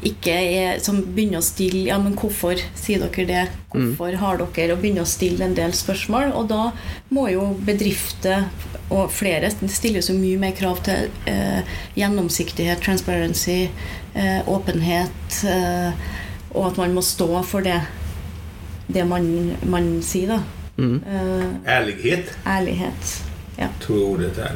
ikke 0.07 0.33
er, 0.33 0.79
som 0.81 1.01
begynner 1.13 1.43
å 1.43 1.45
stille 1.45 1.83
Ja, 1.91 1.99
men 2.01 2.15
hvorfor 2.17 2.57
sier 2.79 3.03
dere 3.03 3.27
det? 3.29 3.43
Hvorfor 3.73 4.17
har 4.17 4.39
dere 4.41 4.75
Og 4.75 4.81
begynner 4.81 5.05
å 5.05 5.09
stille 5.09 5.45
en 5.45 5.57
del 5.57 5.75
spørsmål. 5.77 6.33
Og 6.41 6.49
da 6.49 6.71
må 7.13 7.27
jo 7.33 7.51
bedrifter 7.67 8.49
og 8.91 9.13
flere 9.15 9.53
stiller 9.53 10.03
så 10.03 10.17
mye 10.17 10.39
mer 10.41 10.55
krav 10.57 10.81
til 10.87 11.11
eh, 11.31 11.61
gjennomsiktighet, 11.99 12.81
transparency, 12.83 13.69
eh, 14.19 14.41
åpenhet, 14.51 15.37
eh, 15.47 16.09
og 16.51 16.73
at 16.73 16.81
man 16.81 16.97
må 16.97 17.05
stå 17.07 17.29
for 17.47 17.63
det, 17.63 17.79
det 18.91 19.05
man, 19.07 19.29
man 19.71 19.93
sier, 20.03 20.33
da. 20.33 20.60
Mm. 20.79 21.03
Eh, 21.13 21.75
Ärlighet, 21.77 22.37
ærlighet. 22.47 23.23
Ja. 23.57 23.67
tror 23.87 24.03
ordet 24.05 24.39
är. 24.39 24.53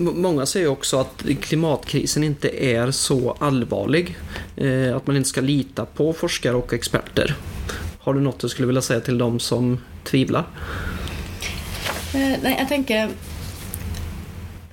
Många 0.00 0.46
säger 0.46 0.68
också 0.68 1.00
att 1.00 1.24
klimatkrisen 1.40 2.24
inte 2.24 2.64
är 2.64 2.90
så 2.90 3.36
allvarlig. 3.38 4.16
Eh, 4.56 4.96
att 4.96 5.06
man 5.06 5.16
inte 5.16 5.28
ska 5.28 5.40
lita 5.40 5.84
på 5.86 6.12
forskare 6.12 6.54
och 6.56 6.72
experter. 6.72 7.34
Har 7.98 8.14
du 8.14 8.20
något 8.20 8.40
du 8.40 8.48
skulle 8.48 8.66
vilja 8.66 8.82
säga 8.82 9.00
till 9.00 9.18
de 9.18 9.40
som 9.40 9.78
tvivlar? 10.04 10.44
Eh, 12.14 12.38
Nei, 12.42 12.54
jeg 12.56 12.68
tenker 12.68 13.10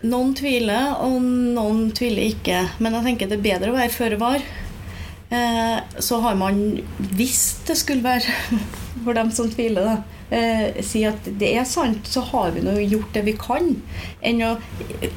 Noen 0.06 0.36
tviler, 0.38 0.94
og 1.02 1.18
noen 1.22 1.90
tviler 1.98 2.30
ikke. 2.30 2.60
Men 2.80 2.94
jeg 2.94 3.08
tenker 3.08 3.30
det 3.32 3.40
er 3.40 3.46
bedre 3.48 3.72
å 3.72 3.78
være 3.78 3.94
føre 3.94 4.20
var. 4.22 4.44
Eh, 5.34 5.78
så 6.00 6.20
har 6.22 6.36
man, 6.38 6.60
hvis 7.18 7.64
det 7.68 7.78
skulle 7.80 8.06
være 8.06 8.60
for 9.04 9.18
dem 9.18 9.32
som 9.34 9.50
tviler, 9.52 9.88
da, 9.88 10.15
eh, 10.32 10.82
si 10.84 11.04
at 11.06 11.26
det 11.40 11.52
er 11.58 11.64
sant, 11.66 12.08
så 12.08 12.22
har 12.22 12.52
vi 12.52 12.62
nå 12.66 12.78
gjort 12.90 13.14
det 13.14 13.26
vi 13.26 13.34
kan, 13.40 13.72
enn 14.22 14.42
å 14.48 14.56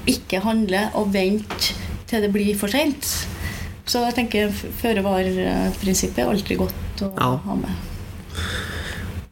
ikke 0.07 0.41
handle 0.45 0.87
og 0.95 1.12
vente 1.15 1.75
til 2.09 2.21
det 2.25 2.33
blir 2.33 2.55
for 2.57 2.69
seint. 2.73 3.27
Så 3.88 4.03
jeg 4.05 4.15
tenker 4.19 4.50
føre 4.53 5.00
var-prinsippet 5.05 6.19
er 6.25 6.29
alltid 6.33 6.59
godt 6.59 7.03
å 7.07 7.12
Ja. 7.17 7.37
ha 7.45 7.55
med. 7.57 7.71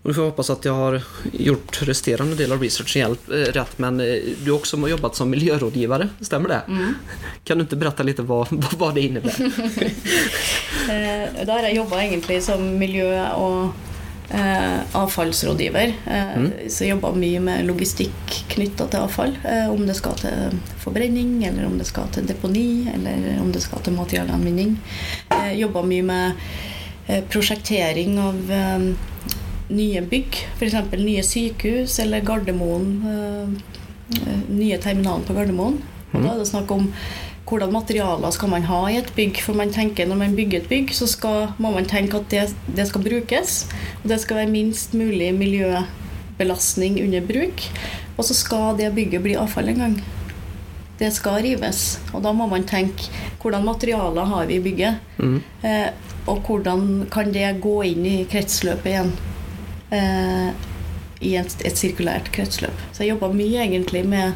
Vi 0.06 0.14
får 0.14 0.23
hoppas 0.25 0.50
att 0.50 0.64
jag 0.64 0.75
har 0.75 1.02
gjort 1.33 1.83
resterande 1.83 2.35
del 2.37 2.52
av 2.52 2.62
researchen 2.62 3.00
hjälp, 3.02 3.28
eh, 3.30 3.52
rätt. 3.52 3.78
Men 3.78 4.00
eh, 4.00 4.06
du 4.45 4.50
har 4.50 4.59
också 4.59 4.88
jobbat 4.88 5.16
som 5.16 5.30
miljörådgivare, 5.30 6.09
stämmer 6.21 6.49
det? 6.49 6.61
Kan 7.45 7.59
du 7.59 7.64
ikke 7.64 7.76
berätta 7.76 8.02
litt 8.02 8.18
hva, 8.18 8.47
vad, 8.50 8.73
vad 8.78 8.95
det 8.95 9.00
innebär? 9.00 9.35
Eh, 10.90 11.45
Da 11.47 11.52
har 11.52 11.62
jeg 11.66 11.76
jobba 11.76 11.99
egentlig 12.02 12.42
som 12.42 12.61
miljø- 12.78 13.33
og 13.35 13.73
avfallsrådgiver. 14.30 15.92
Eh, 16.06 16.68
Så 16.68 16.85
jeg 16.85 16.95
jobba 16.97 17.12
mye 17.14 17.40
med 17.40 17.66
logistikk 17.66 18.37
knytta 18.52 18.88
til 18.90 19.00
avfall. 19.00 19.37
Eh, 19.45 19.71
om 19.71 19.87
det 19.87 19.97
skal 19.97 20.14
til 20.21 20.59
forbrenning, 20.83 21.45
eller 21.47 21.66
om 21.66 21.78
det 21.78 21.87
skal 21.87 22.09
til 22.12 22.26
deponi, 22.26 22.88
eller 22.92 23.40
om 23.40 23.52
det 23.52 23.62
skal 23.62 23.78
til 23.87 23.95
materialgjenvinning. 23.95 24.76
Eh, 25.30 25.52
jobba 25.61 25.83
mye 25.83 26.02
med 26.02 26.33
eh, 27.09 27.23
prosjektering 27.30 28.18
av 28.18 28.50
eh, 28.50 28.88
nye 29.71 30.00
bygg, 30.02 30.40
f.eks. 30.59 30.75
nye 30.99 31.23
sykehus 31.23 31.99
eller 32.00 32.21
Gardermoen. 32.21 32.90
Eh, 33.06 33.76
eh, 34.21 34.42
nye 34.50 34.78
terminalen 34.78 35.25
på 35.26 35.35
Gardermoen. 35.35 35.80
Og 36.14 36.23
da 36.23 36.33
er 36.33 36.38
det 36.38 36.49
snakk 36.49 36.71
om 36.73 36.87
hvordan 37.46 37.72
materialer 37.72 38.34
skal 38.34 38.50
man 38.50 38.66
ha 38.66 38.80
i 38.90 38.98
et 38.98 39.12
bygg. 39.16 39.38
For 39.44 39.58
man 39.58 39.72
tenker 39.74 40.08
når 40.08 40.20
man 40.22 40.36
bygger 40.36 40.62
et 40.64 40.68
bygg, 40.70 40.94
så 40.94 41.06
skal, 41.10 41.52
må 41.62 41.70
man 41.74 41.86
tenke 41.88 42.18
at 42.18 42.30
det, 42.32 42.48
det 42.76 42.88
skal 42.88 43.04
brukes. 43.04 43.60
Og 44.02 44.10
det 44.10 44.20
skal 44.22 44.42
være 44.42 44.52
minst 44.52 44.94
mulig 44.98 45.30
miljøbelastning 45.36 46.98
under 47.04 47.24
bruk. 47.26 47.68
Og 48.16 48.24
så 48.24 48.34
skal 48.34 48.78
det 48.80 48.94
bygget 48.96 49.22
bli 49.22 49.36
avfall 49.38 49.70
en 49.72 49.82
gang. 49.84 49.96
Det 50.98 51.12
skal 51.12 51.42
rives. 51.44 52.00
Og 52.12 52.24
da 52.24 52.32
må 52.32 52.48
man 52.50 52.66
tenke 52.66 53.10
hvordan 53.42 53.66
materialer 53.66 54.26
har 54.26 54.46
vi 54.50 54.58
i 54.58 54.64
bygget. 54.64 55.02
Mm. 55.18 55.42
Eh, 55.62 55.88
og 56.26 56.40
hvordan 56.48 57.06
kan 57.12 57.30
det 57.30 57.60
gå 57.62 57.76
inn 57.86 58.06
i 58.06 58.16
kretsløpet 58.30 58.90
igjen. 58.90 59.12
Eh, 59.94 60.48
i 61.24 61.36
et, 61.38 61.54
et 61.64 61.78
sirkulært 61.78 62.28
kretsløp. 62.34 62.74
Så 62.92 63.04
jeg 63.04 63.14
jobba 63.14 63.30
mye 63.32 63.62
egentlig 63.62 64.02
med 64.08 64.34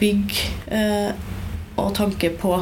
bygg 0.00 0.36
eh, 0.72 1.10
og 1.86 1.94
tanke 1.96 2.30
på 2.40 2.54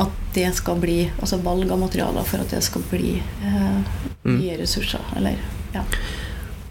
at 0.00 0.16
det 0.34 0.46
skal 0.54 0.78
bli 0.80 0.98
Altså 1.20 1.40
valg 1.44 1.70
av 1.72 1.80
materialer 1.80 2.26
for 2.26 2.42
at 2.42 2.52
det 2.54 2.62
skal 2.64 2.84
bli 2.90 3.16
eh, 3.18 3.94
mye 4.22 4.58
ressurser. 4.60 5.02
Eller 5.16 5.40
ja. 5.74 5.84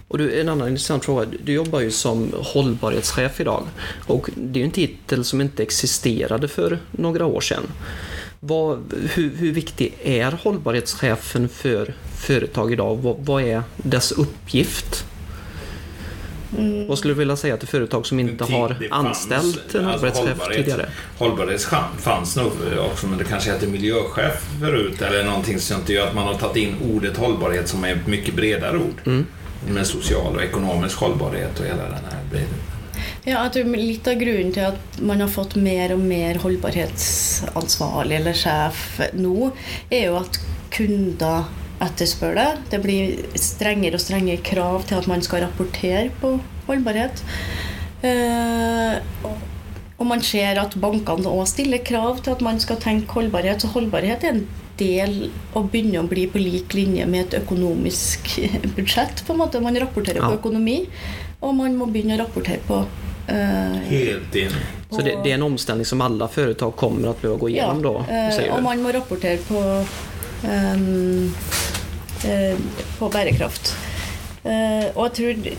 Og 0.09 0.17
du, 0.17 0.25
en 0.39 0.49
annan 0.49 0.67
intressant 0.67 1.05
fråga. 1.05 1.25
Du 1.43 1.53
jobbar 1.53 1.79
ju 1.79 1.91
som 1.91 2.33
hållbarhetschef 2.53 3.39
idag. 3.41 3.67
Och 4.07 4.29
det 4.35 4.59
är 4.59 4.61
ju 4.61 4.65
en 4.65 4.71
titel 4.71 5.25
som 5.25 5.41
inte 5.41 5.63
existerade 5.63 6.47
för 6.47 6.79
några 6.91 7.25
år 7.25 7.41
sedan. 7.41 7.63
Vad, 8.39 8.93
hur, 9.13 9.35
hur 9.35 9.51
viktig 9.51 9.93
är 10.03 10.31
hållbarhetschefen 10.31 11.49
för 11.49 11.93
företag 12.17 12.73
idag? 12.73 12.95
Vad, 12.95 13.17
vad 13.19 13.43
är 13.43 13.63
dess 13.77 14.11
uppgift? 14.11 15.05
Vad 16.87 16.97
skulle 16.97 17.13
du 17.13 17.17
vilja 17.17 17.35
säga 17.35 17.57
till 17.57 17.67
företag 17.67 18.05
som 18.05 18.19
inte 18.19 18.43
har 18.43 18.75
det 18.79 18.87
anställt 18.91 19.75
en 19.75 19.85
alltså 19.85 20.05
hållbarhetschef 20.05 20.37
hållbarhet- 20.37 20.55
tidigare? 20.57 20.89
Hållbarhetschef 21.17 21.83
fanns 21.97 22.35
nog 22.35 22.51
också, 22.91 23.07
men 23.07 23.17
det 23.17 23.23
kanske 23.23 23.51
hette 23.51 23.67
miljöchef 23.67 24.47
förut 24.59 25.01
eller 25.01 25.23
någonting 25.23 25.59
som 25.59 25.79
inte 25.79 25.93
gör 25.93 26.07
att 26.07 26.15
man 26.15 26.27
har 26.27 26.33
tagit 26.33 26.57
in 26.57 26.75
ordet 26.93 27.17
hållbarhet 27.17 27.67
som 27.67 27.83
är 27.83 27.95
ett 27.95 28.07
mycket 28.07 28.35
bredare 28.35 28.77
ord. 28.77 29.01
Mm. 29.05 29.25
Med 29.69 29.87
social 29.87 30.35
och 30.35 30.43
ekonomisk 30.43 30.97
hållbarhet 30.97 31.59
och 31.59 31.65
hela 31.65 31.83
den 31.83 31.93
här 31.93 32.23
biten. 32.31 32.55
Ja, 33.23 33.43
jeg 33.43 33.53
tror 33.53 33.75
Litt 33.75 34.07
av 34.07 34.13
grunnen 34.19 34.53
til 34.55 34.65
at 34.69 34.99
man 35.01 35.21
har 35.21 35.27
fått 35.31 35.55
mer 35.55 35.93
og 35.93 35.99
mer 35.99 36.39
holdbarhetsansvarlig 36.39 38.15
eller 38.19 38.33
sjef 38.33 38.99
nå, 39.13 39.51
er 39.91 40.05
jo 40.07 40.15
at 40.21 40.39
kunder 40.71 41.43
etterspør 41.81 42.35
det. 42.35 42.47
Det 42.71 42.79
blir 42.83 43.37
strengere 43.39 43.95
og 43.99 44.03
strengere 44.03 44.41
krav 44.43 44.83
til 44.89 44.95
at 44.99 45.07
man 45.07 45.21
skal 45.25 45.45
rapportere 45.47 46.09
på 46.21 46.35
holdbarhet. 46.67 47.23
Eh, 48.03 48.99
og- 49.23 49.37
og 49.99 50.05
man 50.07 50.21
ser 50.21 50.59
at 50.61 50.75
bankene 50.79 51.27
òg 51.27 51.45
stiller 51.47 51.77
krav 51.83 52.21
til 52.23 52.31
at 52.31 52.41
man 52.41 52.59
skal 52.59 52.77
tenke 52.77 53.11
holdbarhet. 53.11 53.61
Så 53.61 53.67
holdbarhet 53.67 54.23
er 54.23 54.29
en 54.29 54.47
del 54.77 55.29
å 55.55 55.63
begynne 55.69 55.99
å 55.99 56.07
bli 56.07 56.25
på 56.27 56.39
lik 56.39 56.73
linje 56.73 57.05
med 57.05 57.33
et 57.33 57.41
økonomisk 57.43 58.39
budsjett. 58.77 59.23
på 59.27 59.33
en 59.33 59.39
måte. 59.39 59.59
Man 59.61 59.75
rapporterer 59.75 60.21
på 60.21 60.37
økonomi, 60.39 60.87
og 61.41 61.55
man 61.55 61.75
må 61.75 61.85
begynne 61.91 62.15
å 62.15 62.21
rapportere 62.23 62.59
på 62.67 62.77
uh, 63.29 63.79
Helt 63.89 64.35
enig. 64.35 64.63
Så 64.89 65.03
det, 65.03 65.17
det 65.23 65.31
er 65.31 65.35
en 65.35 65.43
omstilling 65.51 65.85
som 65.85 66.01
alle 66.01 66.27
företag 66.27 66.75
kommer 66.75 67.13
til 67.19 67.29
å 67.35 67.37
gå 67.37 67.49
gjennom? 67.53 68.05
Ja, 68.07 68.27
eh, 68.27 68.31
säger 68.35 68.55
og 68.55 68.63
man 68.63 68.81
må 68.81 68.91
rapportere 68.95 69.37
på 69.37 69.59
ehm, 70.43 71.27
eh, 71.27 71.68
på 72.99 73.09
bærekraft. 73.13 73.73
Eh, 74.43 74.89
og 74.95 75.09
jeg 75.09 75.13
tror 75.19 75.51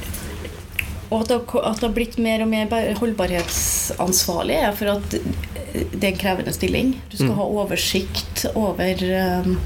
og 1.11 1.21
at 1.25 1.29
det, 1.29 1.37
har- 1.51 1.65
blitt 1.95 2.19
mer 2.23 2.43
og 2.45 2.49
mer 2.49 2.67
holdbarhetsansvarlig, 3.01 4.55
er 4.63 4.73
for 4.79 4.93
at 4.93 5.11
det 5.11 6.05
er 6.05 6.13
en 6.13 6.19
krevende 6.21 6.53
stilling. 6.55 6.93
Du 7.11 7.17
skal 7.17 7.29
Mm. 7.33 7.37
ha 7.37 7.43
oversikt 7.43 8.45
over 8.55 9.03
ehm, 9.03 9.57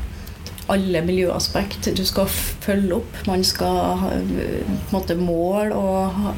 alle 0.69 1.03
miljøaspekt. 1.05 1.91
Du 1.97 2.05
skal 2.05 2.27
følge 2.61 2.95
opp. 2.97 3.27
Man 3.27 3.45
skal 3.45 3.99
eh, 4.13 4.65
på 4.89 4.97
en 4.97 5.01
måte 5.01 5.17
mål 5.17 5.73
og 5.73 6.35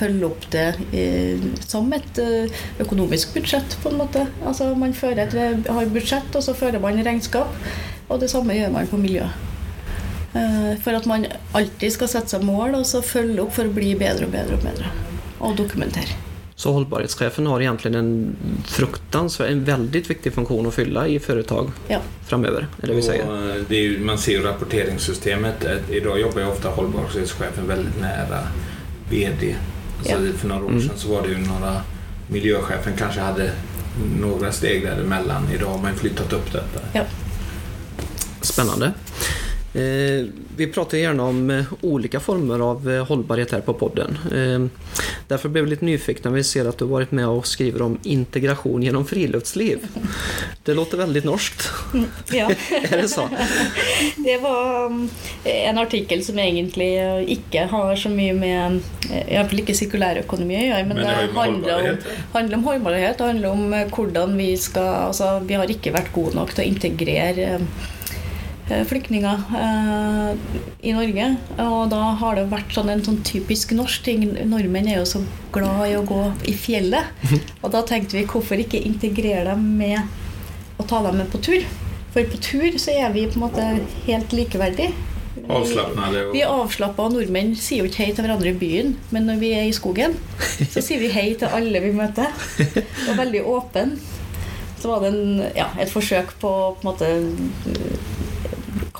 følge 0.00 0.24
opp 0.26 0.46
det 0.50 0.74
eh, 0.94 1.38
som 1.66 1.92
et 1.92 2.18
eh, 2.18 2.50
økonomisk 2.80 3.34
budsjett, 3.34 3.76
på 3.82 3.88
en 3.90 3.98
måte. 3.98 4.26
Altså 4.46 4.74
Man 4.74 4.92
et, 5.22 5.66
har 5.68 5.86
budsjett, 5.86 6.34
og 6.34 6.42
så 6.42 6.54
fører 6.54 6.80
man 6.80 6.98
regnskap. 7.06 7.46
Og 8.08 8.18
det 8.20 8.30
samme 8.30 8.52
gjør 8.54 8.72
man 8.72 8.86
på 8.88 8.96
miljø. 8.98 9.26
Eh, 10.34 10.76
For 10.84 10.94
at 10.94 11.06
man 11.06 11.26
alltid 11.52 11.92
skal 11.92 12.08
sette 12.08 12.28
seg 12.36 12.42
mål 12.46 12.74
og 12.78 12.86
så 12.86 13.02
følge 13.02 13.42
opp 13.42 13.52
for 13.56 13.64
å 13.66 13.72
bli 13.74 13.94
bedre 13.98 14.26
og 14.28 14.32
bedre 14.32 14.54
og 14.58 14.62
bedre. 14.62 14.90
Og 15.40 15.56
dokumentere. 15.56 16.14
Så 16.60 16.72
hållbarhetschefen 16.76 17.46
har 17.48 17.60
egentlig 17.64 17.94
en 17.96 18.36
fruktansvärd, 18.68 19.48
en 19.50 19.62
veldig 19.64 20.02
viktig 20.10 20.32
funktion 20.34 20.66
å 20.68 20.72
fylle 20.72 21.06
i 21.08 21.18
foretak 21.18 21.70
Ja. 21.88 22.00
framover. 22.28 22.66
eh, 22.82 23.64
det 23.68 23.76
är 23.76 23.80
ju, 23.82 23.98
man 24.04 24.18
ser 24.18 24.32
jo 24.32 24.42
rapporteringssystemet. 24.42 25.64
I 25.90 26.00
dag 26.00 26.20
jobber 26.20 26.42
jo 26.42 26.50
ofte 26.50 26.68
holdbarhetssjefen 26.68 27.66
veldig 27.66 28.00
nære 28.00 28.42
VD. 29.10 29.54
Ja. 30.04 30.16
For 30.36 30.48
noen 30.48 30.62
år 30.64 30.70
Mm. 30.70 30.90
så 30.96 31.08
var 31.08 31.22
det 31.22 31.30
jo 31.32 31.38
noen 31.38 31.80
Miljøsjefen 32.30 32.96
kanskje 32.96 33.20
hadde 33.20 33.50
noen 34.20 34.52
steg 34.52 34.84
I 34.84 35.56
dag 35.56 35.66
har 35.68 35.78
man 35.82 35.94
flyttet 35.96 36.32
opp 36.32 36.52
dette. 36.52 36.62
detta. 36.74 36.80
Ja. 36.94 37.04
Spännande. 38.40 38.92
Eh, 39.74 40.26
vi 40.56 40.66
pratar 40.66 40.98
gjerne 40.98 41.22
om 41.22 41.50
eh, 41.50 41.64
olika 41.80 42.20
former 42.20 42.58
av 42.58 42.76
holdbarhet 42.76 43.08
hållbarhet 43.08 43.52
här 43.52 43.60
på 43.60 43.74
podden. 43.74 44.18
Derfor 44.22 44.68
därför 45.28 45.48
blev 45.48 45.64
vi 45.64 45.70
lite 45.70 45.84
nyfikna 45.84 46.30
när 46.30 46.36
vi 46.36 46.44
ser 46.44 46.64
att 46.64 46.78
du 46.78 46.84
har 46.84 46.90
varit 46.90 47.12
med 47.12 47.28
och 47.28 47.46
skriver 47.46 47.82
om 47.82 47.98
integration 48.02 48.82
gjennom 48.82 49.06
friluftsliv. 49.06 49.78
Det 50.62 50.74
låter 50.74 50.98
veldig 50.98 51.24
norskt. 51.24 51.70
ja. 52.32 52.50
er 52.90 52.96
det 52.96 53.08
så? 53.08 53.28
Det 54.16 54.38
var 54.38 54.86
um, 54.86 55.10
en 55.44 55.78
artikkel 55.78 56.24
som 56.24 56.38
egentlig 56.38 56.90
ikke 57.28 57.64
har 57.70 57.96
så 57.96 58.08
mye 58.08 58.34
med 58.34 58.80
Iallfall 59.10 59.62
ikke 59.62 59.74
sirkulærøkonomi 59.74 60.58
å 60.58 60.66
gjøre, 60.66 60.84
men, 60.88 60.96
Men 60.96 61.06
det 61.06 61.14
det 61.30 61.38
handler 61.38 61.78
om, 61.78 62.02
handler 62.32 62.58
om 62.58 62.64
holdbarhet. 62.64 63.18
Det 63.18 63.30
handler 63.30 63.48
om 63.50 63.74
hvordan 63.94 64.36
vi 64.38 64.50
skal 64.56 64.90
altså, 65.10 65.38
Vi 65.46 65.54
har 65.54 65.70
ikke 65.70 65.94
vært 65.94 66.12
gode 66.14 66.34
nok 66.38 66.54
til 66.54 66.64
å 66.64 66.70
integrere 66.74 67.56
um, 67.60 67.66
flyktninger 68.90 69.42
uh, 69.52 70.30
i 70.80 70.94
Norge. 70.96 71.26
Og 71.64 71.90
da 71.92 72.00
har 72.20 72.38
det 72.38 72.46
vært 72.52 72.72
sånn 72.76 72.92
en 72.92 73.04
sånn 73.06 73.20
typisk 73.26 73.74
norsk 73.76 74.06
ting. 74.06 74.24
Nordmenn 74.50 74.88
er 74.90 75.00
jo 75.00 75.08
så 75.08 75.22
glad 75.54 75.84
i 75.90 75.98
å 75.98 76.06
gå 76.06 76.22
i 76.50 76.56
fjellet. 76.56 77.12
Og 77.60 77.70
da 77.74 77.84
tenkte 77.86 78.18
vi 78.18 78.26
hvorfor 78.30 78.62
ikke 78.62 78.82
integrere 78.86 79.50
dem 79.52 79.66
med 79.80 80.80
å 80.80 80.86
ta 80.88 81.02
dem 81.06 81.20
med 81.20 81.30
på 81.32 81.42
tur? 81.44 81.64
For 82.10 82.26
på 82.26 82.40
tur 82.42 82.80
så 82.82 82.96
er 82.96 83.12
vi 83.14 83.28
på 83.30 83.38
en 83.38 83.46
måte 83.46 83.70
helt 84.08 84.32
likeverdige. 84.34 84.90
Och... 85.48 85.66
vi 86.32 86.42
er 86.42 86.50
avslappa, 86.50 87.06
og 87.06 87.14
nordmenn 87.14 87.54
sier 87.58 87.82
jo 87.82 87.90
ikke 87.90 88.04
hei 88.04 88.14
til 88.14 88.26
hverandre 88.26 88.50
i 88.52 88.58
byen, 88.58 88.94
men 89.14 89.26
når 89.26 89.38
vi 89.40 89.50
er 89.56 89.66
i 89.66 89.74
skogen, 89.74 90.16
så 90.72 90.82
sier 90.82 91.02
vi 91.02 91.10
hei 91.14 91.28
til 91.38 91.50
alle 91.50 91.82
vi 91.82 91.92
møter. 91.94 92.30
Og 93.08 93.18
veldig 93.18 93.44
åpen. 93.50 93.96
Så 94.80 94.88
var 94.88 95.02
det 95.04 95.10
en, 95.12 95.42
ja, 95.56 95.68
et 95.80 95.92
forsøk 95.92 96.32
på 96.40 96.50
å 96.50 96.68
på 96.78 96.82
en 96.82 96.88
måte 96.88 97.08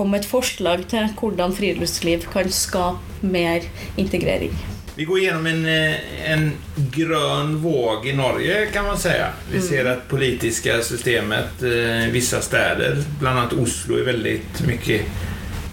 komme 0.00 0.16
med 0.16 0.24
et 0.24 0.30
forslag 0.30 0.86
til 0.88 1.10
hvordan 1.20 1.52
friluftsliv 1.52 2.24
kan 2.32 2.48
skape 2.48 3.20
mer 3.20 3.66
integrering. 4.00 4.54
Vi 4.96 5.04
går 5.04 5.18
gjennom 5.18 5.46
en, 5.46 5.66
eh, 5.66 6.32
en 6.32 6.52
grön 6.92 7.56
våg 7.56 8.06
i 8.06 8.12
Norge 8.12 8.66
kan 8.72 8.84
man 8.84 8.98
säga. 8.98 9.28
Vi 9.52 9.60
ser 9.60 9.86
at 9.86 10.08
politiske 10.08 10.82
systemet 10.82 11.62
visse 11.62 12.08
i 12.08 12.10
vissa 12.10 12.40
städer, 12.40 13.04
bland 13.20 13.38
annat 13.38 13.52
Oslo, 13.52 13.96
er 13.96 14.04
veldig 14.04 14.40
mye 14.66 15.00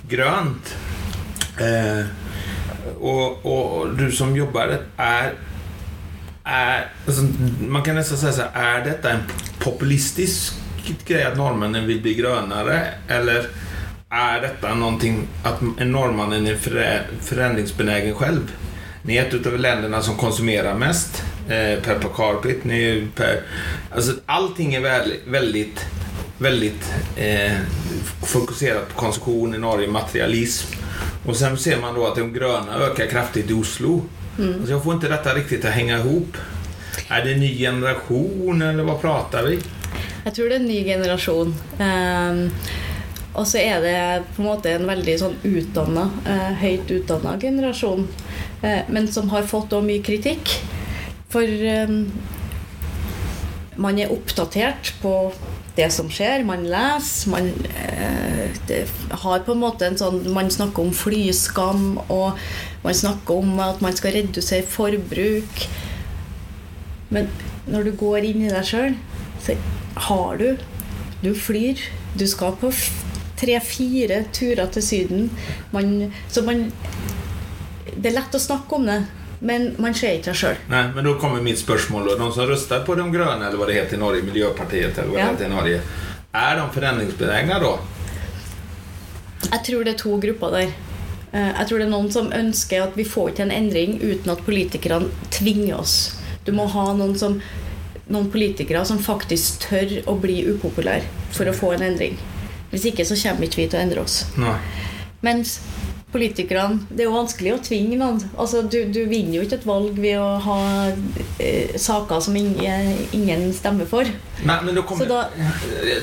grønt. 0.09 0.75
Eh, 1.59 2.05
og, 2.99 3.45
och, 3.45 3.79
och 3.79 3.95
du 3.97 4.11
som 4.11 4.35
jobber 4.35 4.77
er, 4.97 5.33
er 6.45 6.87
altså, 7.05 7.23
man 7.67 7.83
kan 7.83 7.95
nesten 7.95 8.17
si 8.17 8.31
sånn 8.31 8.55
Er 8.55 8.83
dette 8.85 9.09
en 9.09 9.23
populistisk 9.59 10.53
greie 11.07 11.27
at 11.27 11.35
nordmennene 11.37 11.87
vil 11.87 11.99
bli 11.99 12.13
grønnere, 12.21 12.77
Eller 13.09 13.49
är 14.09 14.41
detta 14.41 14.73
någonting 14.75 15.27
att 15.43 15.61
en 15.79 15.91
norrmannen 15.91 16.47
är 16.47 16.55
förä- 16.55 17.03
förändringsbenägen 17.21 18.15
själv? 18.15 18.51
Ni 19.01 19.15
är 19.17 19.25
ett 19.25 19.45
av 19.47 19.59
länderna 19.59 20.01
som 20.01 20.15
konsumerar 20.17 20.75
mest 20.75 21.23
eh, 21.47 21.79
per 21.83 21.99
capita. 22.15 22.67
Ni 22.67 23.07
per, 23.15 23.41
alltså, 23.95 24.11
allting 24.25 24.73
är 24.73 24.79
väl, 24.81 25.13
väldigt, 25.27 25.85
väldigt 26.37 26.93
eh, 27.15 27.51
fokuserat 28.25 28.89
på 28.89 28.99
konsumtion 28.99 29.55
i 29.55 29.57
Norge, 29.57 29.87
materialism. 29.87 30.73
Och 31.25 31.35
sen 31.35 31.57
ser 31.57 31.77
man 31.81 31.95
då 31.95 32.07
att 32.07 32.15
de 32.15 32.33
gröna 32.33 32.75
ökar 32.75 33.05
kraftigt 33.07 33.49
i 33.49 33.53
Oslo. 33.53 34.01
Alltså, 34.39 34.71
jag 34.71 34.83
får 34.83 34.93
inte 34.93 35.07
detta 35.09 35.33
riktigt 35.33 35.65
att 35.65 35.71
hänga 35.71 35.97
ihop. 35.97 36.37
Är 37.07 37.25
det 37.25 37.33
en 37.33 37.39
ny 37.39 37.57
generation 37.57 38.61
eller 38.61 38.83
vad 38.83 39.01
pratar 39.01 39.43
vi? 39.43 39.59
Jeg 40.25 40.33
tror 40.35 40.49
det 40.49 40.55
er 40.55 40.59
en 40.59 40.65
ny 40.67 40.83
generasjon. 40.83 41.55
Um, 41.79 42.51
og 43.37 43.45
så 43.45 43.61
er 43.61 43.83
det 43.83 43.97
på 44.33 44.41
en 44.41 44.49
måte 44.49 44.71
en 44.73 44.87
veldig 44.89 45.13
sånn 45.21 45.35
utdanna, 45.45 46.07
eh, 46.25 46.53
høyt 46.57 46.89
utdanna 46.95 47.35
generasjon, 47.41 48.07
eh, 48.65 48.81
men 48.89 49.05
som 49.13 49.29
har 49.29 49.45
fått 49.45 49.75
òg 49.77 49.85
mye 49.85 50.01
kritikk. 50.01 50.55
For 51.29 51.45
um, 51.45 52.07
man 53.77 53.99
er 53.99 54.13
oppdatert 54.13 54.93
på 55.03 55.13
det 55.77 55.91
som 55.93 56.09
skjer, 56.09 56.45
man 56.47 56.63
leser, 56.65 57.29
man 57.29 57.51
eh, 57.77 58.87
har 59.21 59.43
på 59.45 59.53
en 59.53 59.61
måte 59.61 59.85
en 59.85 59.99
sånn 59.99 60.23
Man 60.33 60.49
snakker 60.49 60.87
om 60.87 60.95
flyskam, 60.95 61.99
og 62.09 62.39
man 62.81 62.97
snakker 62.97 63.43
om 63.43 63.59
at 63.61 63.83
man 63.85 63.93
skal 63.93 64.15
redusere 64.17 64.65
forbruk. 64.65 65.67
Men 67.13 67.29
når 67.69 67.91
du 67.91 67.91
går 67.99 68.25
inn 68.31 68.47
i 68.47 68.49
deg 68.49 68.65
sjøl, 68.65 68.97
så 69.43 69.59
har 70.09 70.41
du 70.41 70.49
Du 71.21 71.33
flyr. 71.33 71.77
Du 72.17 72.25
skal 72.29 72.55
på 72.61 72.71
tre-fire 73.37 74.23
turer 74.33 74.67
til 74.73 74.83
Syden. 74.83 75.29
Man, 75.71 76.11
så 76.29 76.43
man 76.45 76.71
det 77.97 78.11
er 78.11 78.17
lett 78.19 78.35
å 78.35 78.39
snakke 78.41 78.75
om 78.77 78.85
det, 78.85 78.97
men 79.39 79.71
man 79.81 79.93
ser 79.97 80.17
ikke 80.17 80.31
det 80.33 80.37
sjøl. 80.37 80.57
Men 80.69 80.93
da 81.05 81.13
kommer 81.21 81.41
mitt 81.45 81.57
spørsmål. 81.61 82.11
De 82.19 82.27
som 82.35 82.49
røster 82.49 82.83
på 82.85 82.95
de 82.97 83.05
grønne, 83.13 83.47
eller 83.47 83.57
hva 83.57 83.67
det 83.69 83.77
heter 83.79 83.97
i 83.97 84.01
Norge, 84.01 84.21
Miljøpartiet, 84.27 84.97
eller 84.97 85.13
hva 85.13 85.17
Ja. 85.19 85.25
det 85.31 85.37
heter 85.37 85.45
i 85.45 85.55
Norge. 85.55 85.81
er 86.33 86.55
de 86.55 86.65
förändringsbenägna 86.79 87.59
da? 87.59 87.77
Jeg 89.51 89.63
tror 89.65 89.83
det 89.83 89.93
er 89.95 89.97
to 89.97 90.17
grupper 90.19 90.51
der. 90.51 90.73
Eh, 91.33 91.53
Jeg 91.57 91.67
tror 91.67 91.77
det 91.79 91.87
er 91.87 91.91
noen 91.91 92.11
som 92.11 92.29
ønsker 92.31 92.83
at 92.83 92.95
vi 92.95 93.03
får 93.03 93.29
ikke 93.31 93.43
en 93.47 93.51
endring 93.51 93.99
uten 94.01 94.31
at 94.31 94.45
politikerne 94.45 95.09
tvinger 95.31 95.79
oss. 95.79 96.15
Du 96.45 96.51
må 96.51 96.67
ha 96.69 96.93
noen, 96.93 97.17
som, 97.17 97.41
noen 98.09 98.29
politikere 98.31 98.85
som 98.85 98.99
faktisk 98.99 99.59
tør 99.69 100.03
å 100.07 100.19
bli 100.19 100.43
upopulære 100.45 101.03
for 101.31 101.45
å 101.45 101.53
få 101.53 101.73
en 101.73 101.81
endring. 101.91 102.17
Hvis 102.71 102.89
ikke 102.91 103.05
så 103.07 103.17
kommer 103.21 103.47
ikke 103.47 103.61
vi 103.63 103.67
til 103.71 103.79
å 103.79 103.83
endre 103.85 104.03
oss. 104.03 104.21
Nei. 104.39 104.57
Mens 105.25 105.59
politikerne 106.11 106.85
Det 106.89 107.03
er 107.03 107.09
jo 107.09 107.15
vanskelig 107.17 107.51
å 107.51 107.57
tvinge 107.63 107.97
noen. 107.99 108.19
Altså, 108.39 108.61
du, 108.63 108.77
du 108.93 109.01
vinner 109.09 109.37
jo 109.37 109.43
ikke 109.43 109.57
et 109.59 109.65
valg 109.67 109.97
ved 109.99 110.15
å 110.21 110.27
ha 110.45 110.59
eh, 111.43 111.75
saker 111.77 112.21
som 112.23 112.37
ingen, 112.39 112.93
ingen 113.15 113.43
stemmer 113.53 113.89
for. 113.89 114.07
Nei, 114.47 114.57
men 114.63 114.77
da 114.77 114.83
kommer... 114.87 115.09
da, 115.09 115.25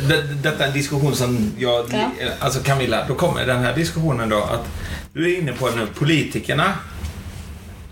Det, 0.05 0.19
Dette 0.45 0.59
er 0.59 0.67
en 0.69 0.77
diskusjon 0.77 1.17
som 1.17 1.37
jeg, 1.59 1.89
Ja. 1.95 2.11
Altså 2.37 2.61
Camilla, 2.67 3.05
da 3.09 3.17
kommer 3.19 3.49
denne 3.49 3.73
diskusjonen, 3.77 4.29
da. 4.31 4.43
At 4.59 4.69
du 5.15 5.23
er 5.25 5.39
inne 5.39 5.57
på 5.57 5.71
at 5.73 5.97
politikerne 5.97 6.69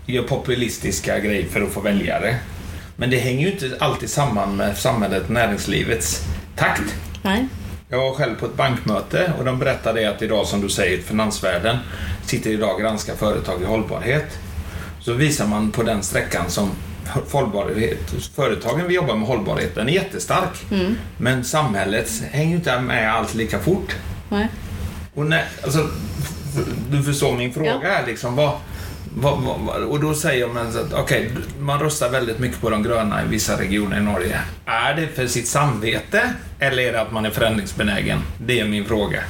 gjør 0.07 0.27
populistiske 0.27 1.17
greier 1.23 1.49
for 1.49 1.65
å 1.65 1.71
få 1.71 1.81
velgere. 1.85 2.37
Men 3.01 3.09
det 3.09 3.23
henger 3.23 3.47
jo 3.47 3.51
ikke 3.55 3.81
alltid 3.81 4.11
sammen 4.11 4.57
med 4.59 4.77
samhället 4.77 5.29
næringslivets 5.33 6.17
takt. 6.59 6.93
Nei? 7.25 7.41
Jag 7.93 7.99
var 7.99 8.13
själv 8.13 8.35
på 8.35 8.45
ett 8.45 8.55
bankmöte 8.55 9.33
och 9.39 9.45
de 9.45 9.59
berättade 9.59 10.09
att 10.09 10.21
idag, 10.21 10.47
som 10.47 10.61
du 10.61 10.69
säger, 10.69 11.01
finansvärlden 11.01 11.77
sitter 12.25 12.49
idag 12.49 12.73
och 12.75 12.81
granskar 12.81 13.15
företag 13.15 13.61
i 13.61 13.65
hållbarhet. 13.65 14.39
Så 14.99 15.13
visar 15.13 15.47
man 15.47 15.71
på 15.71 15.83
den 15.83 16.03
sträckan 16.03 16.49
som 16.49 16.71
hållbarhet, 17.31 18.13
företagen 18.35 18.87
vi 18.87 18.93
jobbar 18.95 19.15
med 19.15 19.27
hållbarhet, 19.27 19.75
den 19.75 19.89
är 19.89 19.93
jättestark. 19.93 20.65
Men 21.17 21.43
samhället 21.43 22.23
hänger 22.31 22.55
inte 22.55 22.79
med 22.79 23.13
allt 23.13 23.35
lika 23.35 23.59
fort. 23.59 23.95
Nei? 24.29 24.47
Och 25.13 25.25
när, 25.25 25.45
alltså, 25.63 25.89
du 26.91 27.03
förstår 27.03 27.37
min 27.37 27.53
fråga 27.53 27.79
Ja. 27.83 27.89
här 27.89 28.05
liksom. 28.07 28.35
Vad, 28.35 28.51
vad, 29.15 29.39
vad, 29.41 29.83
och 29.83 29.99
då 29.99 30.13
säger 30.13 30.47
man 30.47 30.67
att 30.67 30.93
okej, 30.93 31.31
man 31.59 31.79
röstar 31.79 32.09
väldigt 32.09 32.39
mycket 32.39 32.61
på 32.61 32.69
de 32.69 32.83
gröna 32.83 33.23
i 33.23 33.27
vissa 33.27 33.59
regioner 33.59 33.97
i 33.97 34.03
Norge. 34.03 34.39
Är 34.65 34.93
det 34.93 35.07
för 35.07 35.27
sitt 35.27 35.47
samvete 35.47 36.33
eller 36.67 36.83
är 36.83 36.91
det 36.91 37.01
att 37.01 37.11
man 37.11 37.25
är 37.25 37.29
förändringsbenägen? 37.29 38.19
Det 38.37 38.59
är 38.59 38.65
min 38.65 38.85
fråga. 38.85 39.23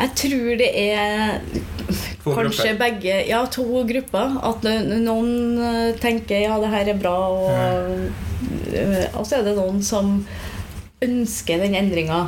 Jeg 0.00 0.14
tror 0.16 0.56
det 0.56 0.68
er 0.80 1.40
to 2.24 2.34
kanskje 2.34 2.68
grupper. 2.68 2.78
begge 2.78 3.16
Ja, 3.28 3.46
to 3.46 3.82
grupper. 3.84 4.36
At 4.42 4.64
noen 4.64 5.58
eh, 5.60 5.96
tenker 6.00 6.40
ja, 6.40 6.56
det 6.62 6.70
her 6.72 6.88
er 6.88 7.00
bra, 7.02 7.16
og, 7.28 7.50
eh, 8.72 9.04
og 9.12 9.26
så 9.28 9.40
er 9.40 9.44
det 9.44 9.58
noen 9.58 9.82
som 9.84 10.22
ønsker 11.04 11.60
den 11.60 11.76
endringa. 11.76 12.22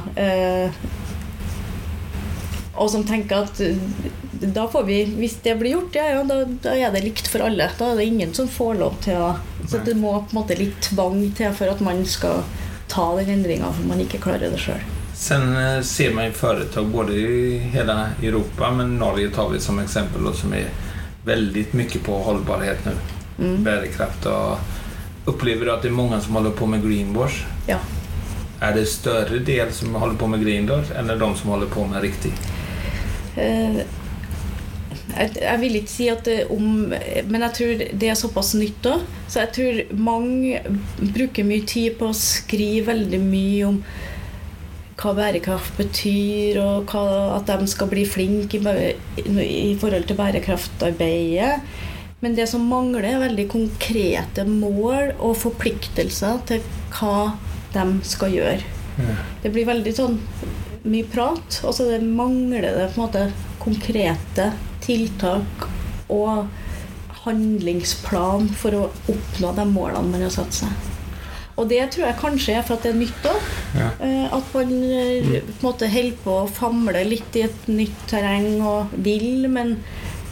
Og 2.77 2.91
som 2.93 3.09
tenker 3.09 3.47
at 3.47 3.65
eh, 3.65 3.81
da 4.43 4.69
får 4.69 4.83
vi, 4.83 5.05
hvis 5.05 5.37
det 5.43 5.55
blir 5.61 5.77
gjort, 5.77 5.95
ja, 5.95 6.05
ja, 6.11 6.25
da, 6.25 6.45
da 6.65 6.75
er 6.75 6.91
det 6.95 7.05
likt 7.05 7.29
for 7.31 7.45
alle. 7.47 7.71
Da 7.79 7.93
er 7.93 8.01
det 8.01 8.09
ingen 8.11 8.35
som 8.35 8.49
får 8.49 8.75
lov 8.81 8.99
til 9.05 9.21
å 9.21 9.35
Så 9.69 9.79
det 9.85 9.95
må 9.95 10.13
på 10.19 10.35
en 10.35 10.41
måte 10.41 10.59
litt 10.59 10.81
tvang 10.83 11.23
til 11.39 11.55
for 11.55 11.71
at 11.71 11.81
man 11.81 12.03
skal 12.09 12.43
ta 12.91 13.15
den 13.17 13.31
endringa, 13.31 13.71
for 13.73 13.87
man 13.89 14.03
ikke 14.03 14.21
klarer 14.21 14.51
det 14.53 14.59
sjøl. 14.61 14.83
Sen 15.15 15.57
eh, 15.57 15.83
ser 15.87 16.15
man 16.15 16.33
företag 16.33 16.87
både 16.87 17.13
i 17.15 17.59
hela 17.59 18.09
Europa, 18.23 18.71
men 18.71 18.99
Norge 18.99 19.31
tar 19.31 19.49
vi 19.49 19.61
som 19.61 19.79
exempel 19.79 20.25
då, 20.25 20.33
som 20.33 20.53
är 20.53 20.67
väldigt 21.25 21.73
mycket 21.73 22.03
på 22.03 22.19
hållbarhet 22.19 22.85
nu. 22.85 22.93
Mm. 23.45 23.65
Bärkraft 23.65 24.27
och 24.27 24.59
upplever 25.25 25.67
du 25.67 25.73
att 25.73 25.83
det 25.83 25.89
är 25.89 25.93
många 25.93 26.21
som 26.21 26.35
håller 26.35 26.51
på 26.51 26.67
med 26.67 26.83
greenwash? 26.83 27.45
Ja. 27.67 27.79
Är 28.61 28.75
det 28.75 28.87
större 28.87 29.39
del 29.39 29.73
som 29.73 29.95
håller 29.95 30.15
på 30.15 30.27
med 30.27 30.45
greenwash 30.45 30.93
än 30.99 31.19
de 31.19 31.37
som 31.37 31.51
håller 31.51 31.67
på 31.67 31.87
med 31.87 32.03
riktig? 32.03 32.33
Eh, 33.37 33.77
jeg, 35.13 35.35
jeg 35.43 35.61
vil 35.63 35.77
ikke 35.79 35.93
si 35.93 36.07
at 36.13 36.25
det 36.27 36.39
om 36.53 36.93
Men 37.29 37.45
jeg 37.47 37.57
tror 37.59 37.85
det 38.01 38.09
er 38.09 38.19
såpass 38.19 38.55
nytt 38.59 38.89
òg. 38.91 39.05
Så 39.29 39.43
jeg 39.43 39.53
tror 39.57 40.01
mange 40.11 40.63
bruker 41.01 41.47
mye 41.49 41.67
tid 41.69 41.99
på 42.01 42.11
å 42.11 42.17
skrive 42.17 42.93
veldig 42.93 43.21
mye 43.23 43.69
om 43.69 43.79
hva 45.03 45.15
bærekraft 45.17 45.79
betyr, 45.81 46.61
og 46.63 46.93
hva, 46.93 47.39
at 47.39 47.49
de 47.49 47.67
skal 47.71 47.89
bli 47.91 48.05
flinke 48.07 48.61
i, 48.61 48.93
i 49.25 49.73
forhold 49.81 50.07
til 50.07 50.19
bærekraftarbeidet. 50.21 51.57
Men 52.23 52.37
det 52.39 52.47
som 52.47 52.69
mangler, 52.71 53.09
er 53.09 53.25
veldig 53.25 53.49
konkrete 53.51 54.45
mål 54.47 55.17
og 55.17 55.35
forpliktelser 55.41 56.45
til 56.47 56.63
hva 56.95 57.33
de 57.75 57.87
skal 58.07 58.37
gjøre. 58.37 58.63
Det 59.43 59.51
blir 59.51 59.67
veldig 59.67 59.95
sånn 59.97 60.21
mye 60.87 61.09
prat, 61.11 61.59
og 61.67 61.75
så 61.75 61.89
mangler 62.03 62.63
det 62.63 62.91
på 62.93 63.01
en 63.01 63.03
måte 63.03 63.25
konkrete 63.63 64.53
tiltak 64.85 65.67
og 66.13 66.49
handlingsplan 67.23 68.49
for 68.59 68.77
å 68.77 68.89
oppnå 69.13 69.53
de 69.57 69.69
målene 69.71 70.11
man 70.11 70.25
har 70.27 70.35
satt 70.35 70.63
seg. 70.63 70.89
Og 71.61 71.69
det 71.69 71.83
tror 71.93 72.07
jeg 72.09 72.19
kanskje 72.21 72.55
er 72.57 72.65
for 72.67 72.79
at 72.79 72.87
det 72.87 72.93
er 72.95 72.99
nytt 72.99 73.27
òg. 73.29 73.49
Ja. 73.77 73.89
At 74.39 74.55
man 74.57 74.73
eh, 74.89 75.43
på 75.45 75.53
en 75.53 75.67
måte 75.67 75.91
holder 75.93 76.21
på 76.25 76.37
å 76.43 76.51
famle 76.51 77.05
litt 77.07 77.37
i 77.39 77.45
et 77.47 77.69
nytt 77.69 78.07
terreng 78.11 78.63
og 78.65 78.95
vil, 79.05 79.47
men 79.53 79.77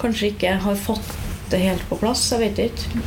kanskje 0.00 0.32
ikke 0.32 0.56
har 0.64 0.78
fått 0.80 1.12
det 1.52 1.60
helt 1.60 1.84
på 1.90 1.98
plass. 2.00 2.24
Jeg 2.32 2.40
vet 2.46 2.62
ikke. 2.70 3.04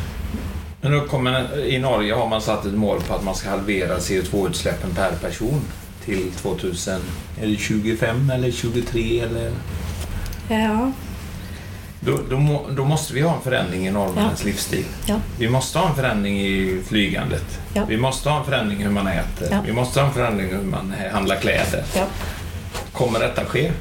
Men 0.83 0.99
kommer, 1.07 1.47
I 1.63 1.79
Norge 1.79 2.15
har 2.15 2.27
man 2.29 2.43
satt 2.43 2.67
et 2.67 2.75
mål 2.75 3.01
på 3.07 3.15
at 3.15 3.23
man 3.23 3.35
skal 3.39 3.57
halvera 3.57 3.97
CO2-utsläppen 4.03 4.93
per 4.95 5.15
person 5.21 5.63
til 6.05 6.31
2000, 6.31 7.01
är 7.41 7.47
det 7.47 7.55
25 7.55 8.29
eller 8.29 8.51
23 8.51 9.19
eller? 9.19 9.51
Ja. 10.49 10.91
Då, 12.05 12.19
då, 12.29 12.37
må, 12.37 12.65
då 12.69 12.85
måste 12.85 13.13
vi 13.13 13.21
ha 13.21 13.35
en 13.35 13.41
förändring 13.41 13.87
i 13.87 13.91
norrmännens 13.91 14.43
livsstil. 14.45 14.85
Ja. 15.05 15.15
Vi 15.39 15.49
måste 15.49 15.79
ha 15.79 15.89
en 15.89 15.95
förändring 15.95 16.41
i 16.41 16.81
flygandet. 16.87 17.59
Ja. 17.73 17.85
Vi 17.87 17.97
måste 17.97 18.29
ha 18.29 18.39
en 18.39 18.45
förändring 18.45 18.79
i 18.79 18.83
hur 18.83 18.91
man 18.91 19.07
äter. 19.07 19.47
Ja. 19.51 19.61
Vi 19.65 19.73
måste 19.73 19.99
ha 19.99 20.07
en 20.07 20.13
förändring 20.13 20.47
i 20.47 20.53
hur 20.53 20.63
man 20.63 20.93
handlar 21.11 21.35
kläder. 21.35 21.83
ja. 21.95 22.05
Kommer 22.93 23.23
å 23.25 23.45
skje? 23.49 23.71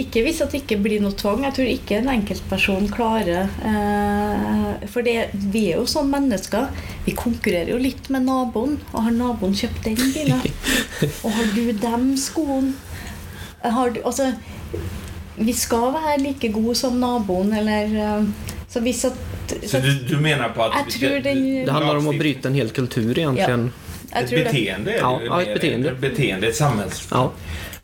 Ikke 0.00 0.24
hvis 0.26 0.40
det 0.42 0.58
ikke 0.58 0.80
blir 0.82 1.02
noe 1.04 1.14
tvang. 1.14 1.44
Jeg 1.46 1.54
tror 1.56 1.68
ikke 1.70 1.98
en 2.00 2.10
enkeltperson 2.10 2.88
klarer 2.90 3.46
eh, 3.46 4.88
For 4.90 5.06
det, 5.06 5.30
vi 5.32 5.68
er 5.70 5.78
jo 5.78 5.86
sånn 5.90 6.10
mennesker. 6.10 6.66
Vi 7.06 7.14
konkurrerer 7.16 7.70
jo 7.72 7.78
litt 7.78 8.10
med 8.10 8.26
naboen. 8.26 8.80
Og 8.92 9.06
har 9.06 9.14
naboen 9.14 9.54
kjøpt 9.54 9.86
den 9.86 10.00
bilen? 10.00 10.42
Og 11.24 11.30
har 11.36 11.54
du 11.54 11.70
dem 11.78 12.10
skoene? 12.18 12.74
Har 13.62 13.94
du, 13.94 14.02
altså, 14.04 14.32
vi 15.36 15.52
skal 15.52 15.92
være 15.94 16.18
like 16.22 16.48
gode 16.54 16.74
som 16.74 17.00
naboen, 17.00 17.52
eller 17.52 17.96
eh, 18.18 18.24
Så 18.68 18.80
hvis 18.80 19.04
at 19.04 19.12
Så 19.66 19.78
du, 19.80 19.90
du 20.08 20.16
mener 20.20 20.48
på 20.48 20.62
at 20.64 20.72
det- 21.00 21.22
Det 21.66 21.72
handler 21.72 21.96
om 21.96 22.08
å 22.08 22.18
bryte 22.18 22.48
en 22.48 22.54
hel 22.54 22.70
kultur 22.70 23.18
egentligen. 23.18 23.70
Ja. 24.12 24.20
Et 24.20 24.30
beteende? 24.30 24.90
det 24.90 24.98
Ja, 25.00 25.20
ja, 25.24 25.40
et 25.42 25.54
beteende. 25.54 25.88
Et 25.90 26.00
beteende, 26.00 26.46
et 26.48 26.56
samhälls... 26.56 27.08
Ja. 27.10 27.30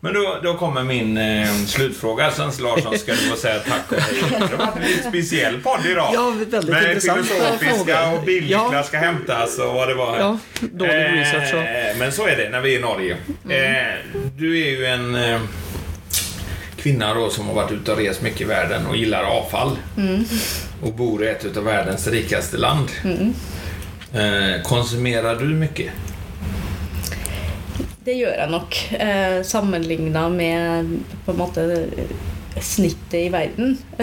Men 0.02 0.14
då, 0.14 0.36
då 0.42 0.54
kommer 0.54 0.82
min 0.84 1.16
eh, 1.16 1.54
slutfråga. 1.66 2.30
Sen 2.30 2.50
Larsson 2.60 2.98
ska 2.98 3.12
du 3.12 3.18
få 3.18 3.36
säga 3.36 3.58
tack 3.58 3.92
och 3.92 3.98
hej. 4.00 4.22
Det 4.30 4.56
har 4.56 4.66
varit 4.66 4.76
en 5.04 5.10
speciell 5.10 5.60
podd 5.60 5.86
idag. 5.86 6.10
Ja, 6.14 6.30
väldigt 6.38 6.70
Med 6.70 6.84
intressant 6.84 7.26
filosofiska 7.26 8.10
och 8.10 8.22
bibliklar 8.24 8.72
Ja. 8.74 8.82
ska 8.82 8.98
hämtas 8.98 9.58
och 9.58 9.74
vad 9.74 9.88
det 9.88 9.94
var. 9.94 10.18
Ja, 10.18 10.38
dålig 10.60 10.92
research. 11.20 11.50
Så. 11.50 11.56
Eh, 11.56 11.96
men 11.98 12.12
så 12.12 12.26
är 12.26 12.36
det 12.36 12.48
när 12.48 12.60
vi 12.60 12.74
är 12.74 12.78
i 12.78 12.82
Norge. 12.82 13.16
Mm. 13.44 13.74
Eh, 13.74 13.94
du 14.38 14.60
är 14.66 14.70
ju 14.70 14.84
en 14.86 15.14
eh, 15.14 15.40
kvinna 16.82 17.14
då 17.14 17.30
som 17.30 17.46
har 17.46 17.54
varit 17.54 17.72
ute 17.72 17.92
och 17.92 17.98
rest 17.98 18.22
mycket 18.22 18.40
i 18.40 18.44
världen 18.44 18.86
och 18.86 18.96
gillar 18.96 19.24
avfall. 19.24 19.78
Mm. 19.96 20.24
Och 20.82 20.92
bor 20.92 21.24
i 21.24 21.28
ett 21.28 21.56
av 21.56 21.64
världens 21.64 22.06
rikaste 22.06 22.56
land. 22.56 22.88
Eh, 24.12 24.62
konsumerar 24.62 25.36
du 25.36 25.44
mycket? 25.44 25.92
Det 28.04 28.16
gjør 28.16 28.32
jeg 28.32 28.50
nok. 28.50 28.76
Eh, 28.92 29.42
Sammenligna 29.44 30.28
med 30.28 30.94
på 31.24 31.32
en 31.34 31.38
måte 31.38 31.64
snittet 32.60 33.18
i 33.20 33.28
verden. 33.28 33.76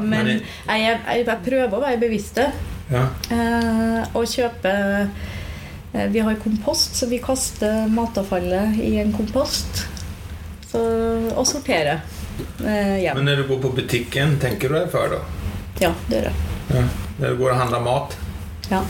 men 0.00 0.10
Men 0.10 0.82
jeg, 0.82 0.98
jeg, 1.06 1.26
jeg 1.26 1.38
prøver 1.46 1.78
å 1.78 1.82
være 1.84 2.00
bevisst 2.02 2.40
det. 2.40 2.50
Ja. 2.92 3.06
Eh, 3.32 4.16
og 4.16 4.28
kjøpe 4.28 4.72
eh, 5.92 6.06
Vi 6.12 6.24
har 6.24 6.40
kompost, 6.42 6.96
så 6.96 7.08
vi 7.08 7.20
kaster 7.22 7.86
matavfallet 7.92 8.80
i 8.84 8.96
en 9.00 9.14
kompost. 9.16 9.86
Så, 10.68 10.80
og 11.32 11.46
sorterer 11.48 12.00
eh, 12.60 12.98
hjem. 13.02 13.16
Men 13.16 13.24
når 13.30 13.36
du 13.42 13.46
går 13.48 13.60
på 13.62 13.70
butikken, 13.78 14.34
tenker 14.42 14.68
du 14.68 14.74
deg 14.78 14.90
før 14.92 15.08
da? 15.16 15.20
Ja, 15.80 15.92
det 16.10 16.16
gjør 16.20 16.28
jeg. 16.28 16.36
Ja. 16.76 16.82
Når 17.18 17.28
du 17.32 17.36
går 17.40 17.50
og 17.54 17.58
handler 17.62 17.80
mat? 17.86 18.10
Ja. 18.70 18.82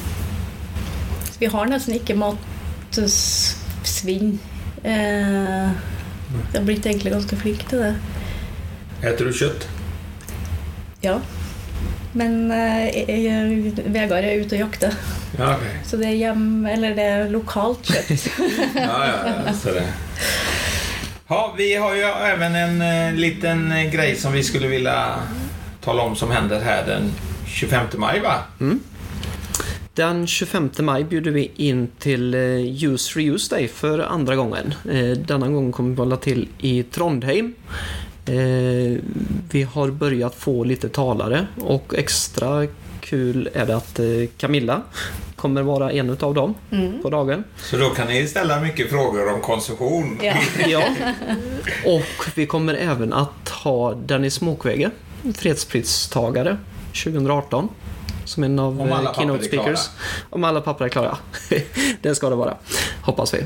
Så 1.29 1.37
vi 1.39 1.47
har 1.53 1.65
nesten 1.71 1.95
ikke 2.01 2.17
matsvinn. 2.19 4.35
Eh, 4.83 5.69
jeg 6.29 6.59
har 6.59 6.65
blitt 6.67 6.87
egentlig 6.87 7.13
ganske 7.15 7.37
flink 7.41 7.63
til 7.71 7.79
det. 7.85 7.95
Eter 9.07 9.25
du 9.29 9.33
kjøtt? 9.39 9.63
Ja. 11.05 11.21
Men 12.19 12.51
eh, 12.51 12.91
jeg- 12.91 13.79
Vegard 13.95 14.25
er 14.27 14.41
ute 14.43 14.57
og 14.59 14.63
jakter, 14.65 14.93
Ja, 15.39 15.53
ok. 15.55 15.63
så 15.87 15.97
det 16.01 16.07
er 16.09 16.17
hjem, 16.19 16.67
eller 16.67 16.95
det 16.97 17.05
er 17.05 17.29
lokalt 17.31 17.85
kjøtt. 17.87 18.27
Ja, 18.75 18.99
ja, 19.07 19.17
ja, 19.47 19.53
så 19.55 19.71
det. 19.77 19.87
Ja, 21.29 21.55
vi 21.57 21.75
har 21.75 21.95
ju 21.95 22.01
även 22.03 22.55
en 22.55 22.83
eh, 23.09 23.15
liten 23.21 23.73
eh, 23.73 23.91
grej 23.91 24.17
som 24.17 24.33
vi 24.33 24.43
skulle 24.43 24.69
vilja 24.69 25.15
tala 25.85 26.03
om 26.03 26.17
som 26.17 26.31
händer 26.31 26.61
här 26.61 26.87
den 26.87 27.11
25 27.47 27.87
maj, 27.97 28.21
va? 28.21 28.35
Den 29.95 30.27
25 30.27 30.71
maj 30.79 31.05
bjuder 31.05 31.31
vi 31.31 31.51
in 31.57 31.89
till 31.99 32.35
eh, 32.35 32.41
Use 32.85 33.19
Reuse 33.19 33.55
Day 33.55 33.69
för 33.69 33.99
andra 33.99 34.37
gången. 34.37 34.75
Eh, 34.91 35.11
Denna 35.11 35.49
gång 35.49 35.73
kommer 35.73 35.91
vi 35.91 35.97
hålla 35.97 36.17
till 36.17 36.49
i 36.59 36.83
Trondheim. 36.83 37.55
Eh, 38.27 38.99
Vi 39.51 39.63
har 39.73 39.91
börjat 39.91 40.35
få 40.35 40.65
lite 40.65 40.89
talare 40.89 41.47
och 41.61 41.95
extra 41.99 42.67
kul 43.09 43.49
är 43.55 43.67
det 43.67 43.77
att 43.77 43.99
eh, 43.99 44.07
Camilla 44.37 44.83
kommer 45.37 45.63
vara 45.63 45.93
en 45.93 46.11
av 46.21 46.35
dem 46.35 46.55
Mm. 46.71 47.03
på 47.03 47.11
dagen. 47.11 47.45
Så 47.57 47.77
då 47.77 47.89
kan 47.91 48.07
ni 48.09 48.27
ställa 48.27 48.61
mycket 48.61 48.91
frågor 48.91 49.35
om 49.35 49.41
konsumtion. 49.41 50.19
Ja. 50.23 50.35
Ja. 50.69 50.83
Och 51.85 52.25
vi 52.35 52.47
kommer 52.47 52.75
även 52.75 53.13
att 53.13 53.49
ha 53.49 53.95
Dennis 53.95 54.41
Mokvege, 54.41 54.91
fredspristagare 55.35 56.57
2018. 57.05 57.69
Som 58.25 58.45
en 58.45 58.59
av 58.59 58.81
Om 58.81 58.93
alla 58.93 59.11
eh, 59.11 59.17
keynote 59.17 59.45
speakers. 59.45 59.89
Om 60.31 60.45
alla 60.45 60.61
papper 60.61 60.85
är 60.85 60.89
klara. 60.89 61.19
det 62.03 62.15
ska 62.15 62.31
det 62.31 62.37
vara. 62.37 62.55
Hoppas 63.03 63.35
vi. 63.35 63.45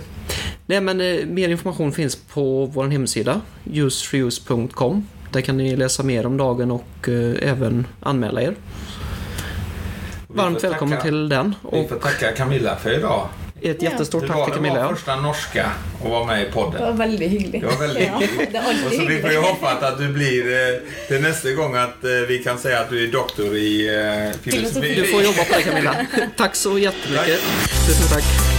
Nej 0.67 0.81
men 0.81 1.01
eh, 1.01 1.27
mer 1.27 1.49
information 1.49 1.93
finns 1.93 2.17
på 2.17 2.67
vår 2.67 2.89
hemsida 2.89 3.41
usereuse.com. 3.73 5.07
Där 5.33 5.41
kan 5.41 5.57
ni 5.57 5.77
läsa 5.77 6.03
mer 6.03 6.27
om 6.27 6.37
dagen 6.37 6.71
och 6.71 7.09
eh, 7.09 7.51
även 7.51 7.87
anmäla 8.01 8.43
er. 8.43 8.55
Varmt 10.35 10.65
välkommen 10.65 10.99
tacka- 10.99 11.03
till 11.09 11.29
den. 11.29 11.55
Vi 11.73 11.89
får 11.89 11.97
tacka 11.97 12.33
Camilla 12.33 12.77
för 12.77 12.93
idag. 12.93 13.29
ett 13.63 13.83
Ja. 13.83 13.91
jättestort 13.91 14.27
takk 14.27 14.31
tack 14.31 14.37
Camilla. 14.39 14.55
till 14.55 14.55
Camilla. 14.55 14.75
var 14.81 14.87
den 14.89 14.97
första 14.97 15.17
norska 15.17 15.67
att 16.05 16.11
vara 16.11 16.25
med 16.25 16.43
i 16.49 16.51
podden. 16.53 16.81
Det 16.81 16.87
var 16.87 16.93
veldig 16.93 17.29
hyggelig. 17.29 17.61
Det 17.61 17.67
var 17.67 17.77
väldigt 17.77 18.07
ja, 18.07 18.19
hyggligt. 18.19 18.53
Det 18.53 18.59
er 18.59 18.87
Och 18.87 18.93
så 18.93 19.05
vi 19.05 19.21
får 19.21 19.31
ju 19.31 19.39
hoppas 19.39 19.83
att 19.83 19.99
du 19.99 20.09
blir 20.09 20.43
til 20.43 20.81
till 21.09 21.23
nästa 21.23 21.51
gång 21.51 21.75
att 21.77 22.05
eh, 22.05 22.11
vi 22.29 22.39
kan 22.45 22.59
säga 22.59 22.81
att 22.81 22.91
du 22.91 23.05
är 23.09 23.13
doktor 23.13 23.57
i 23.57 23.89
eh, 24.35 24.41
filosofi. 24.43 24.95
Du 24.95 25.05
får 25.05 25.23
jobba 25.23 25.45
på 25.45 25.55
det 25.57 25.63
Camilla. 25.63 26.07
Tack 26.37 26.57
så 26.57 26.79
jättemycket. 26.79 27.41
Tusen 27.87 28.09
tack. 28.09 28.52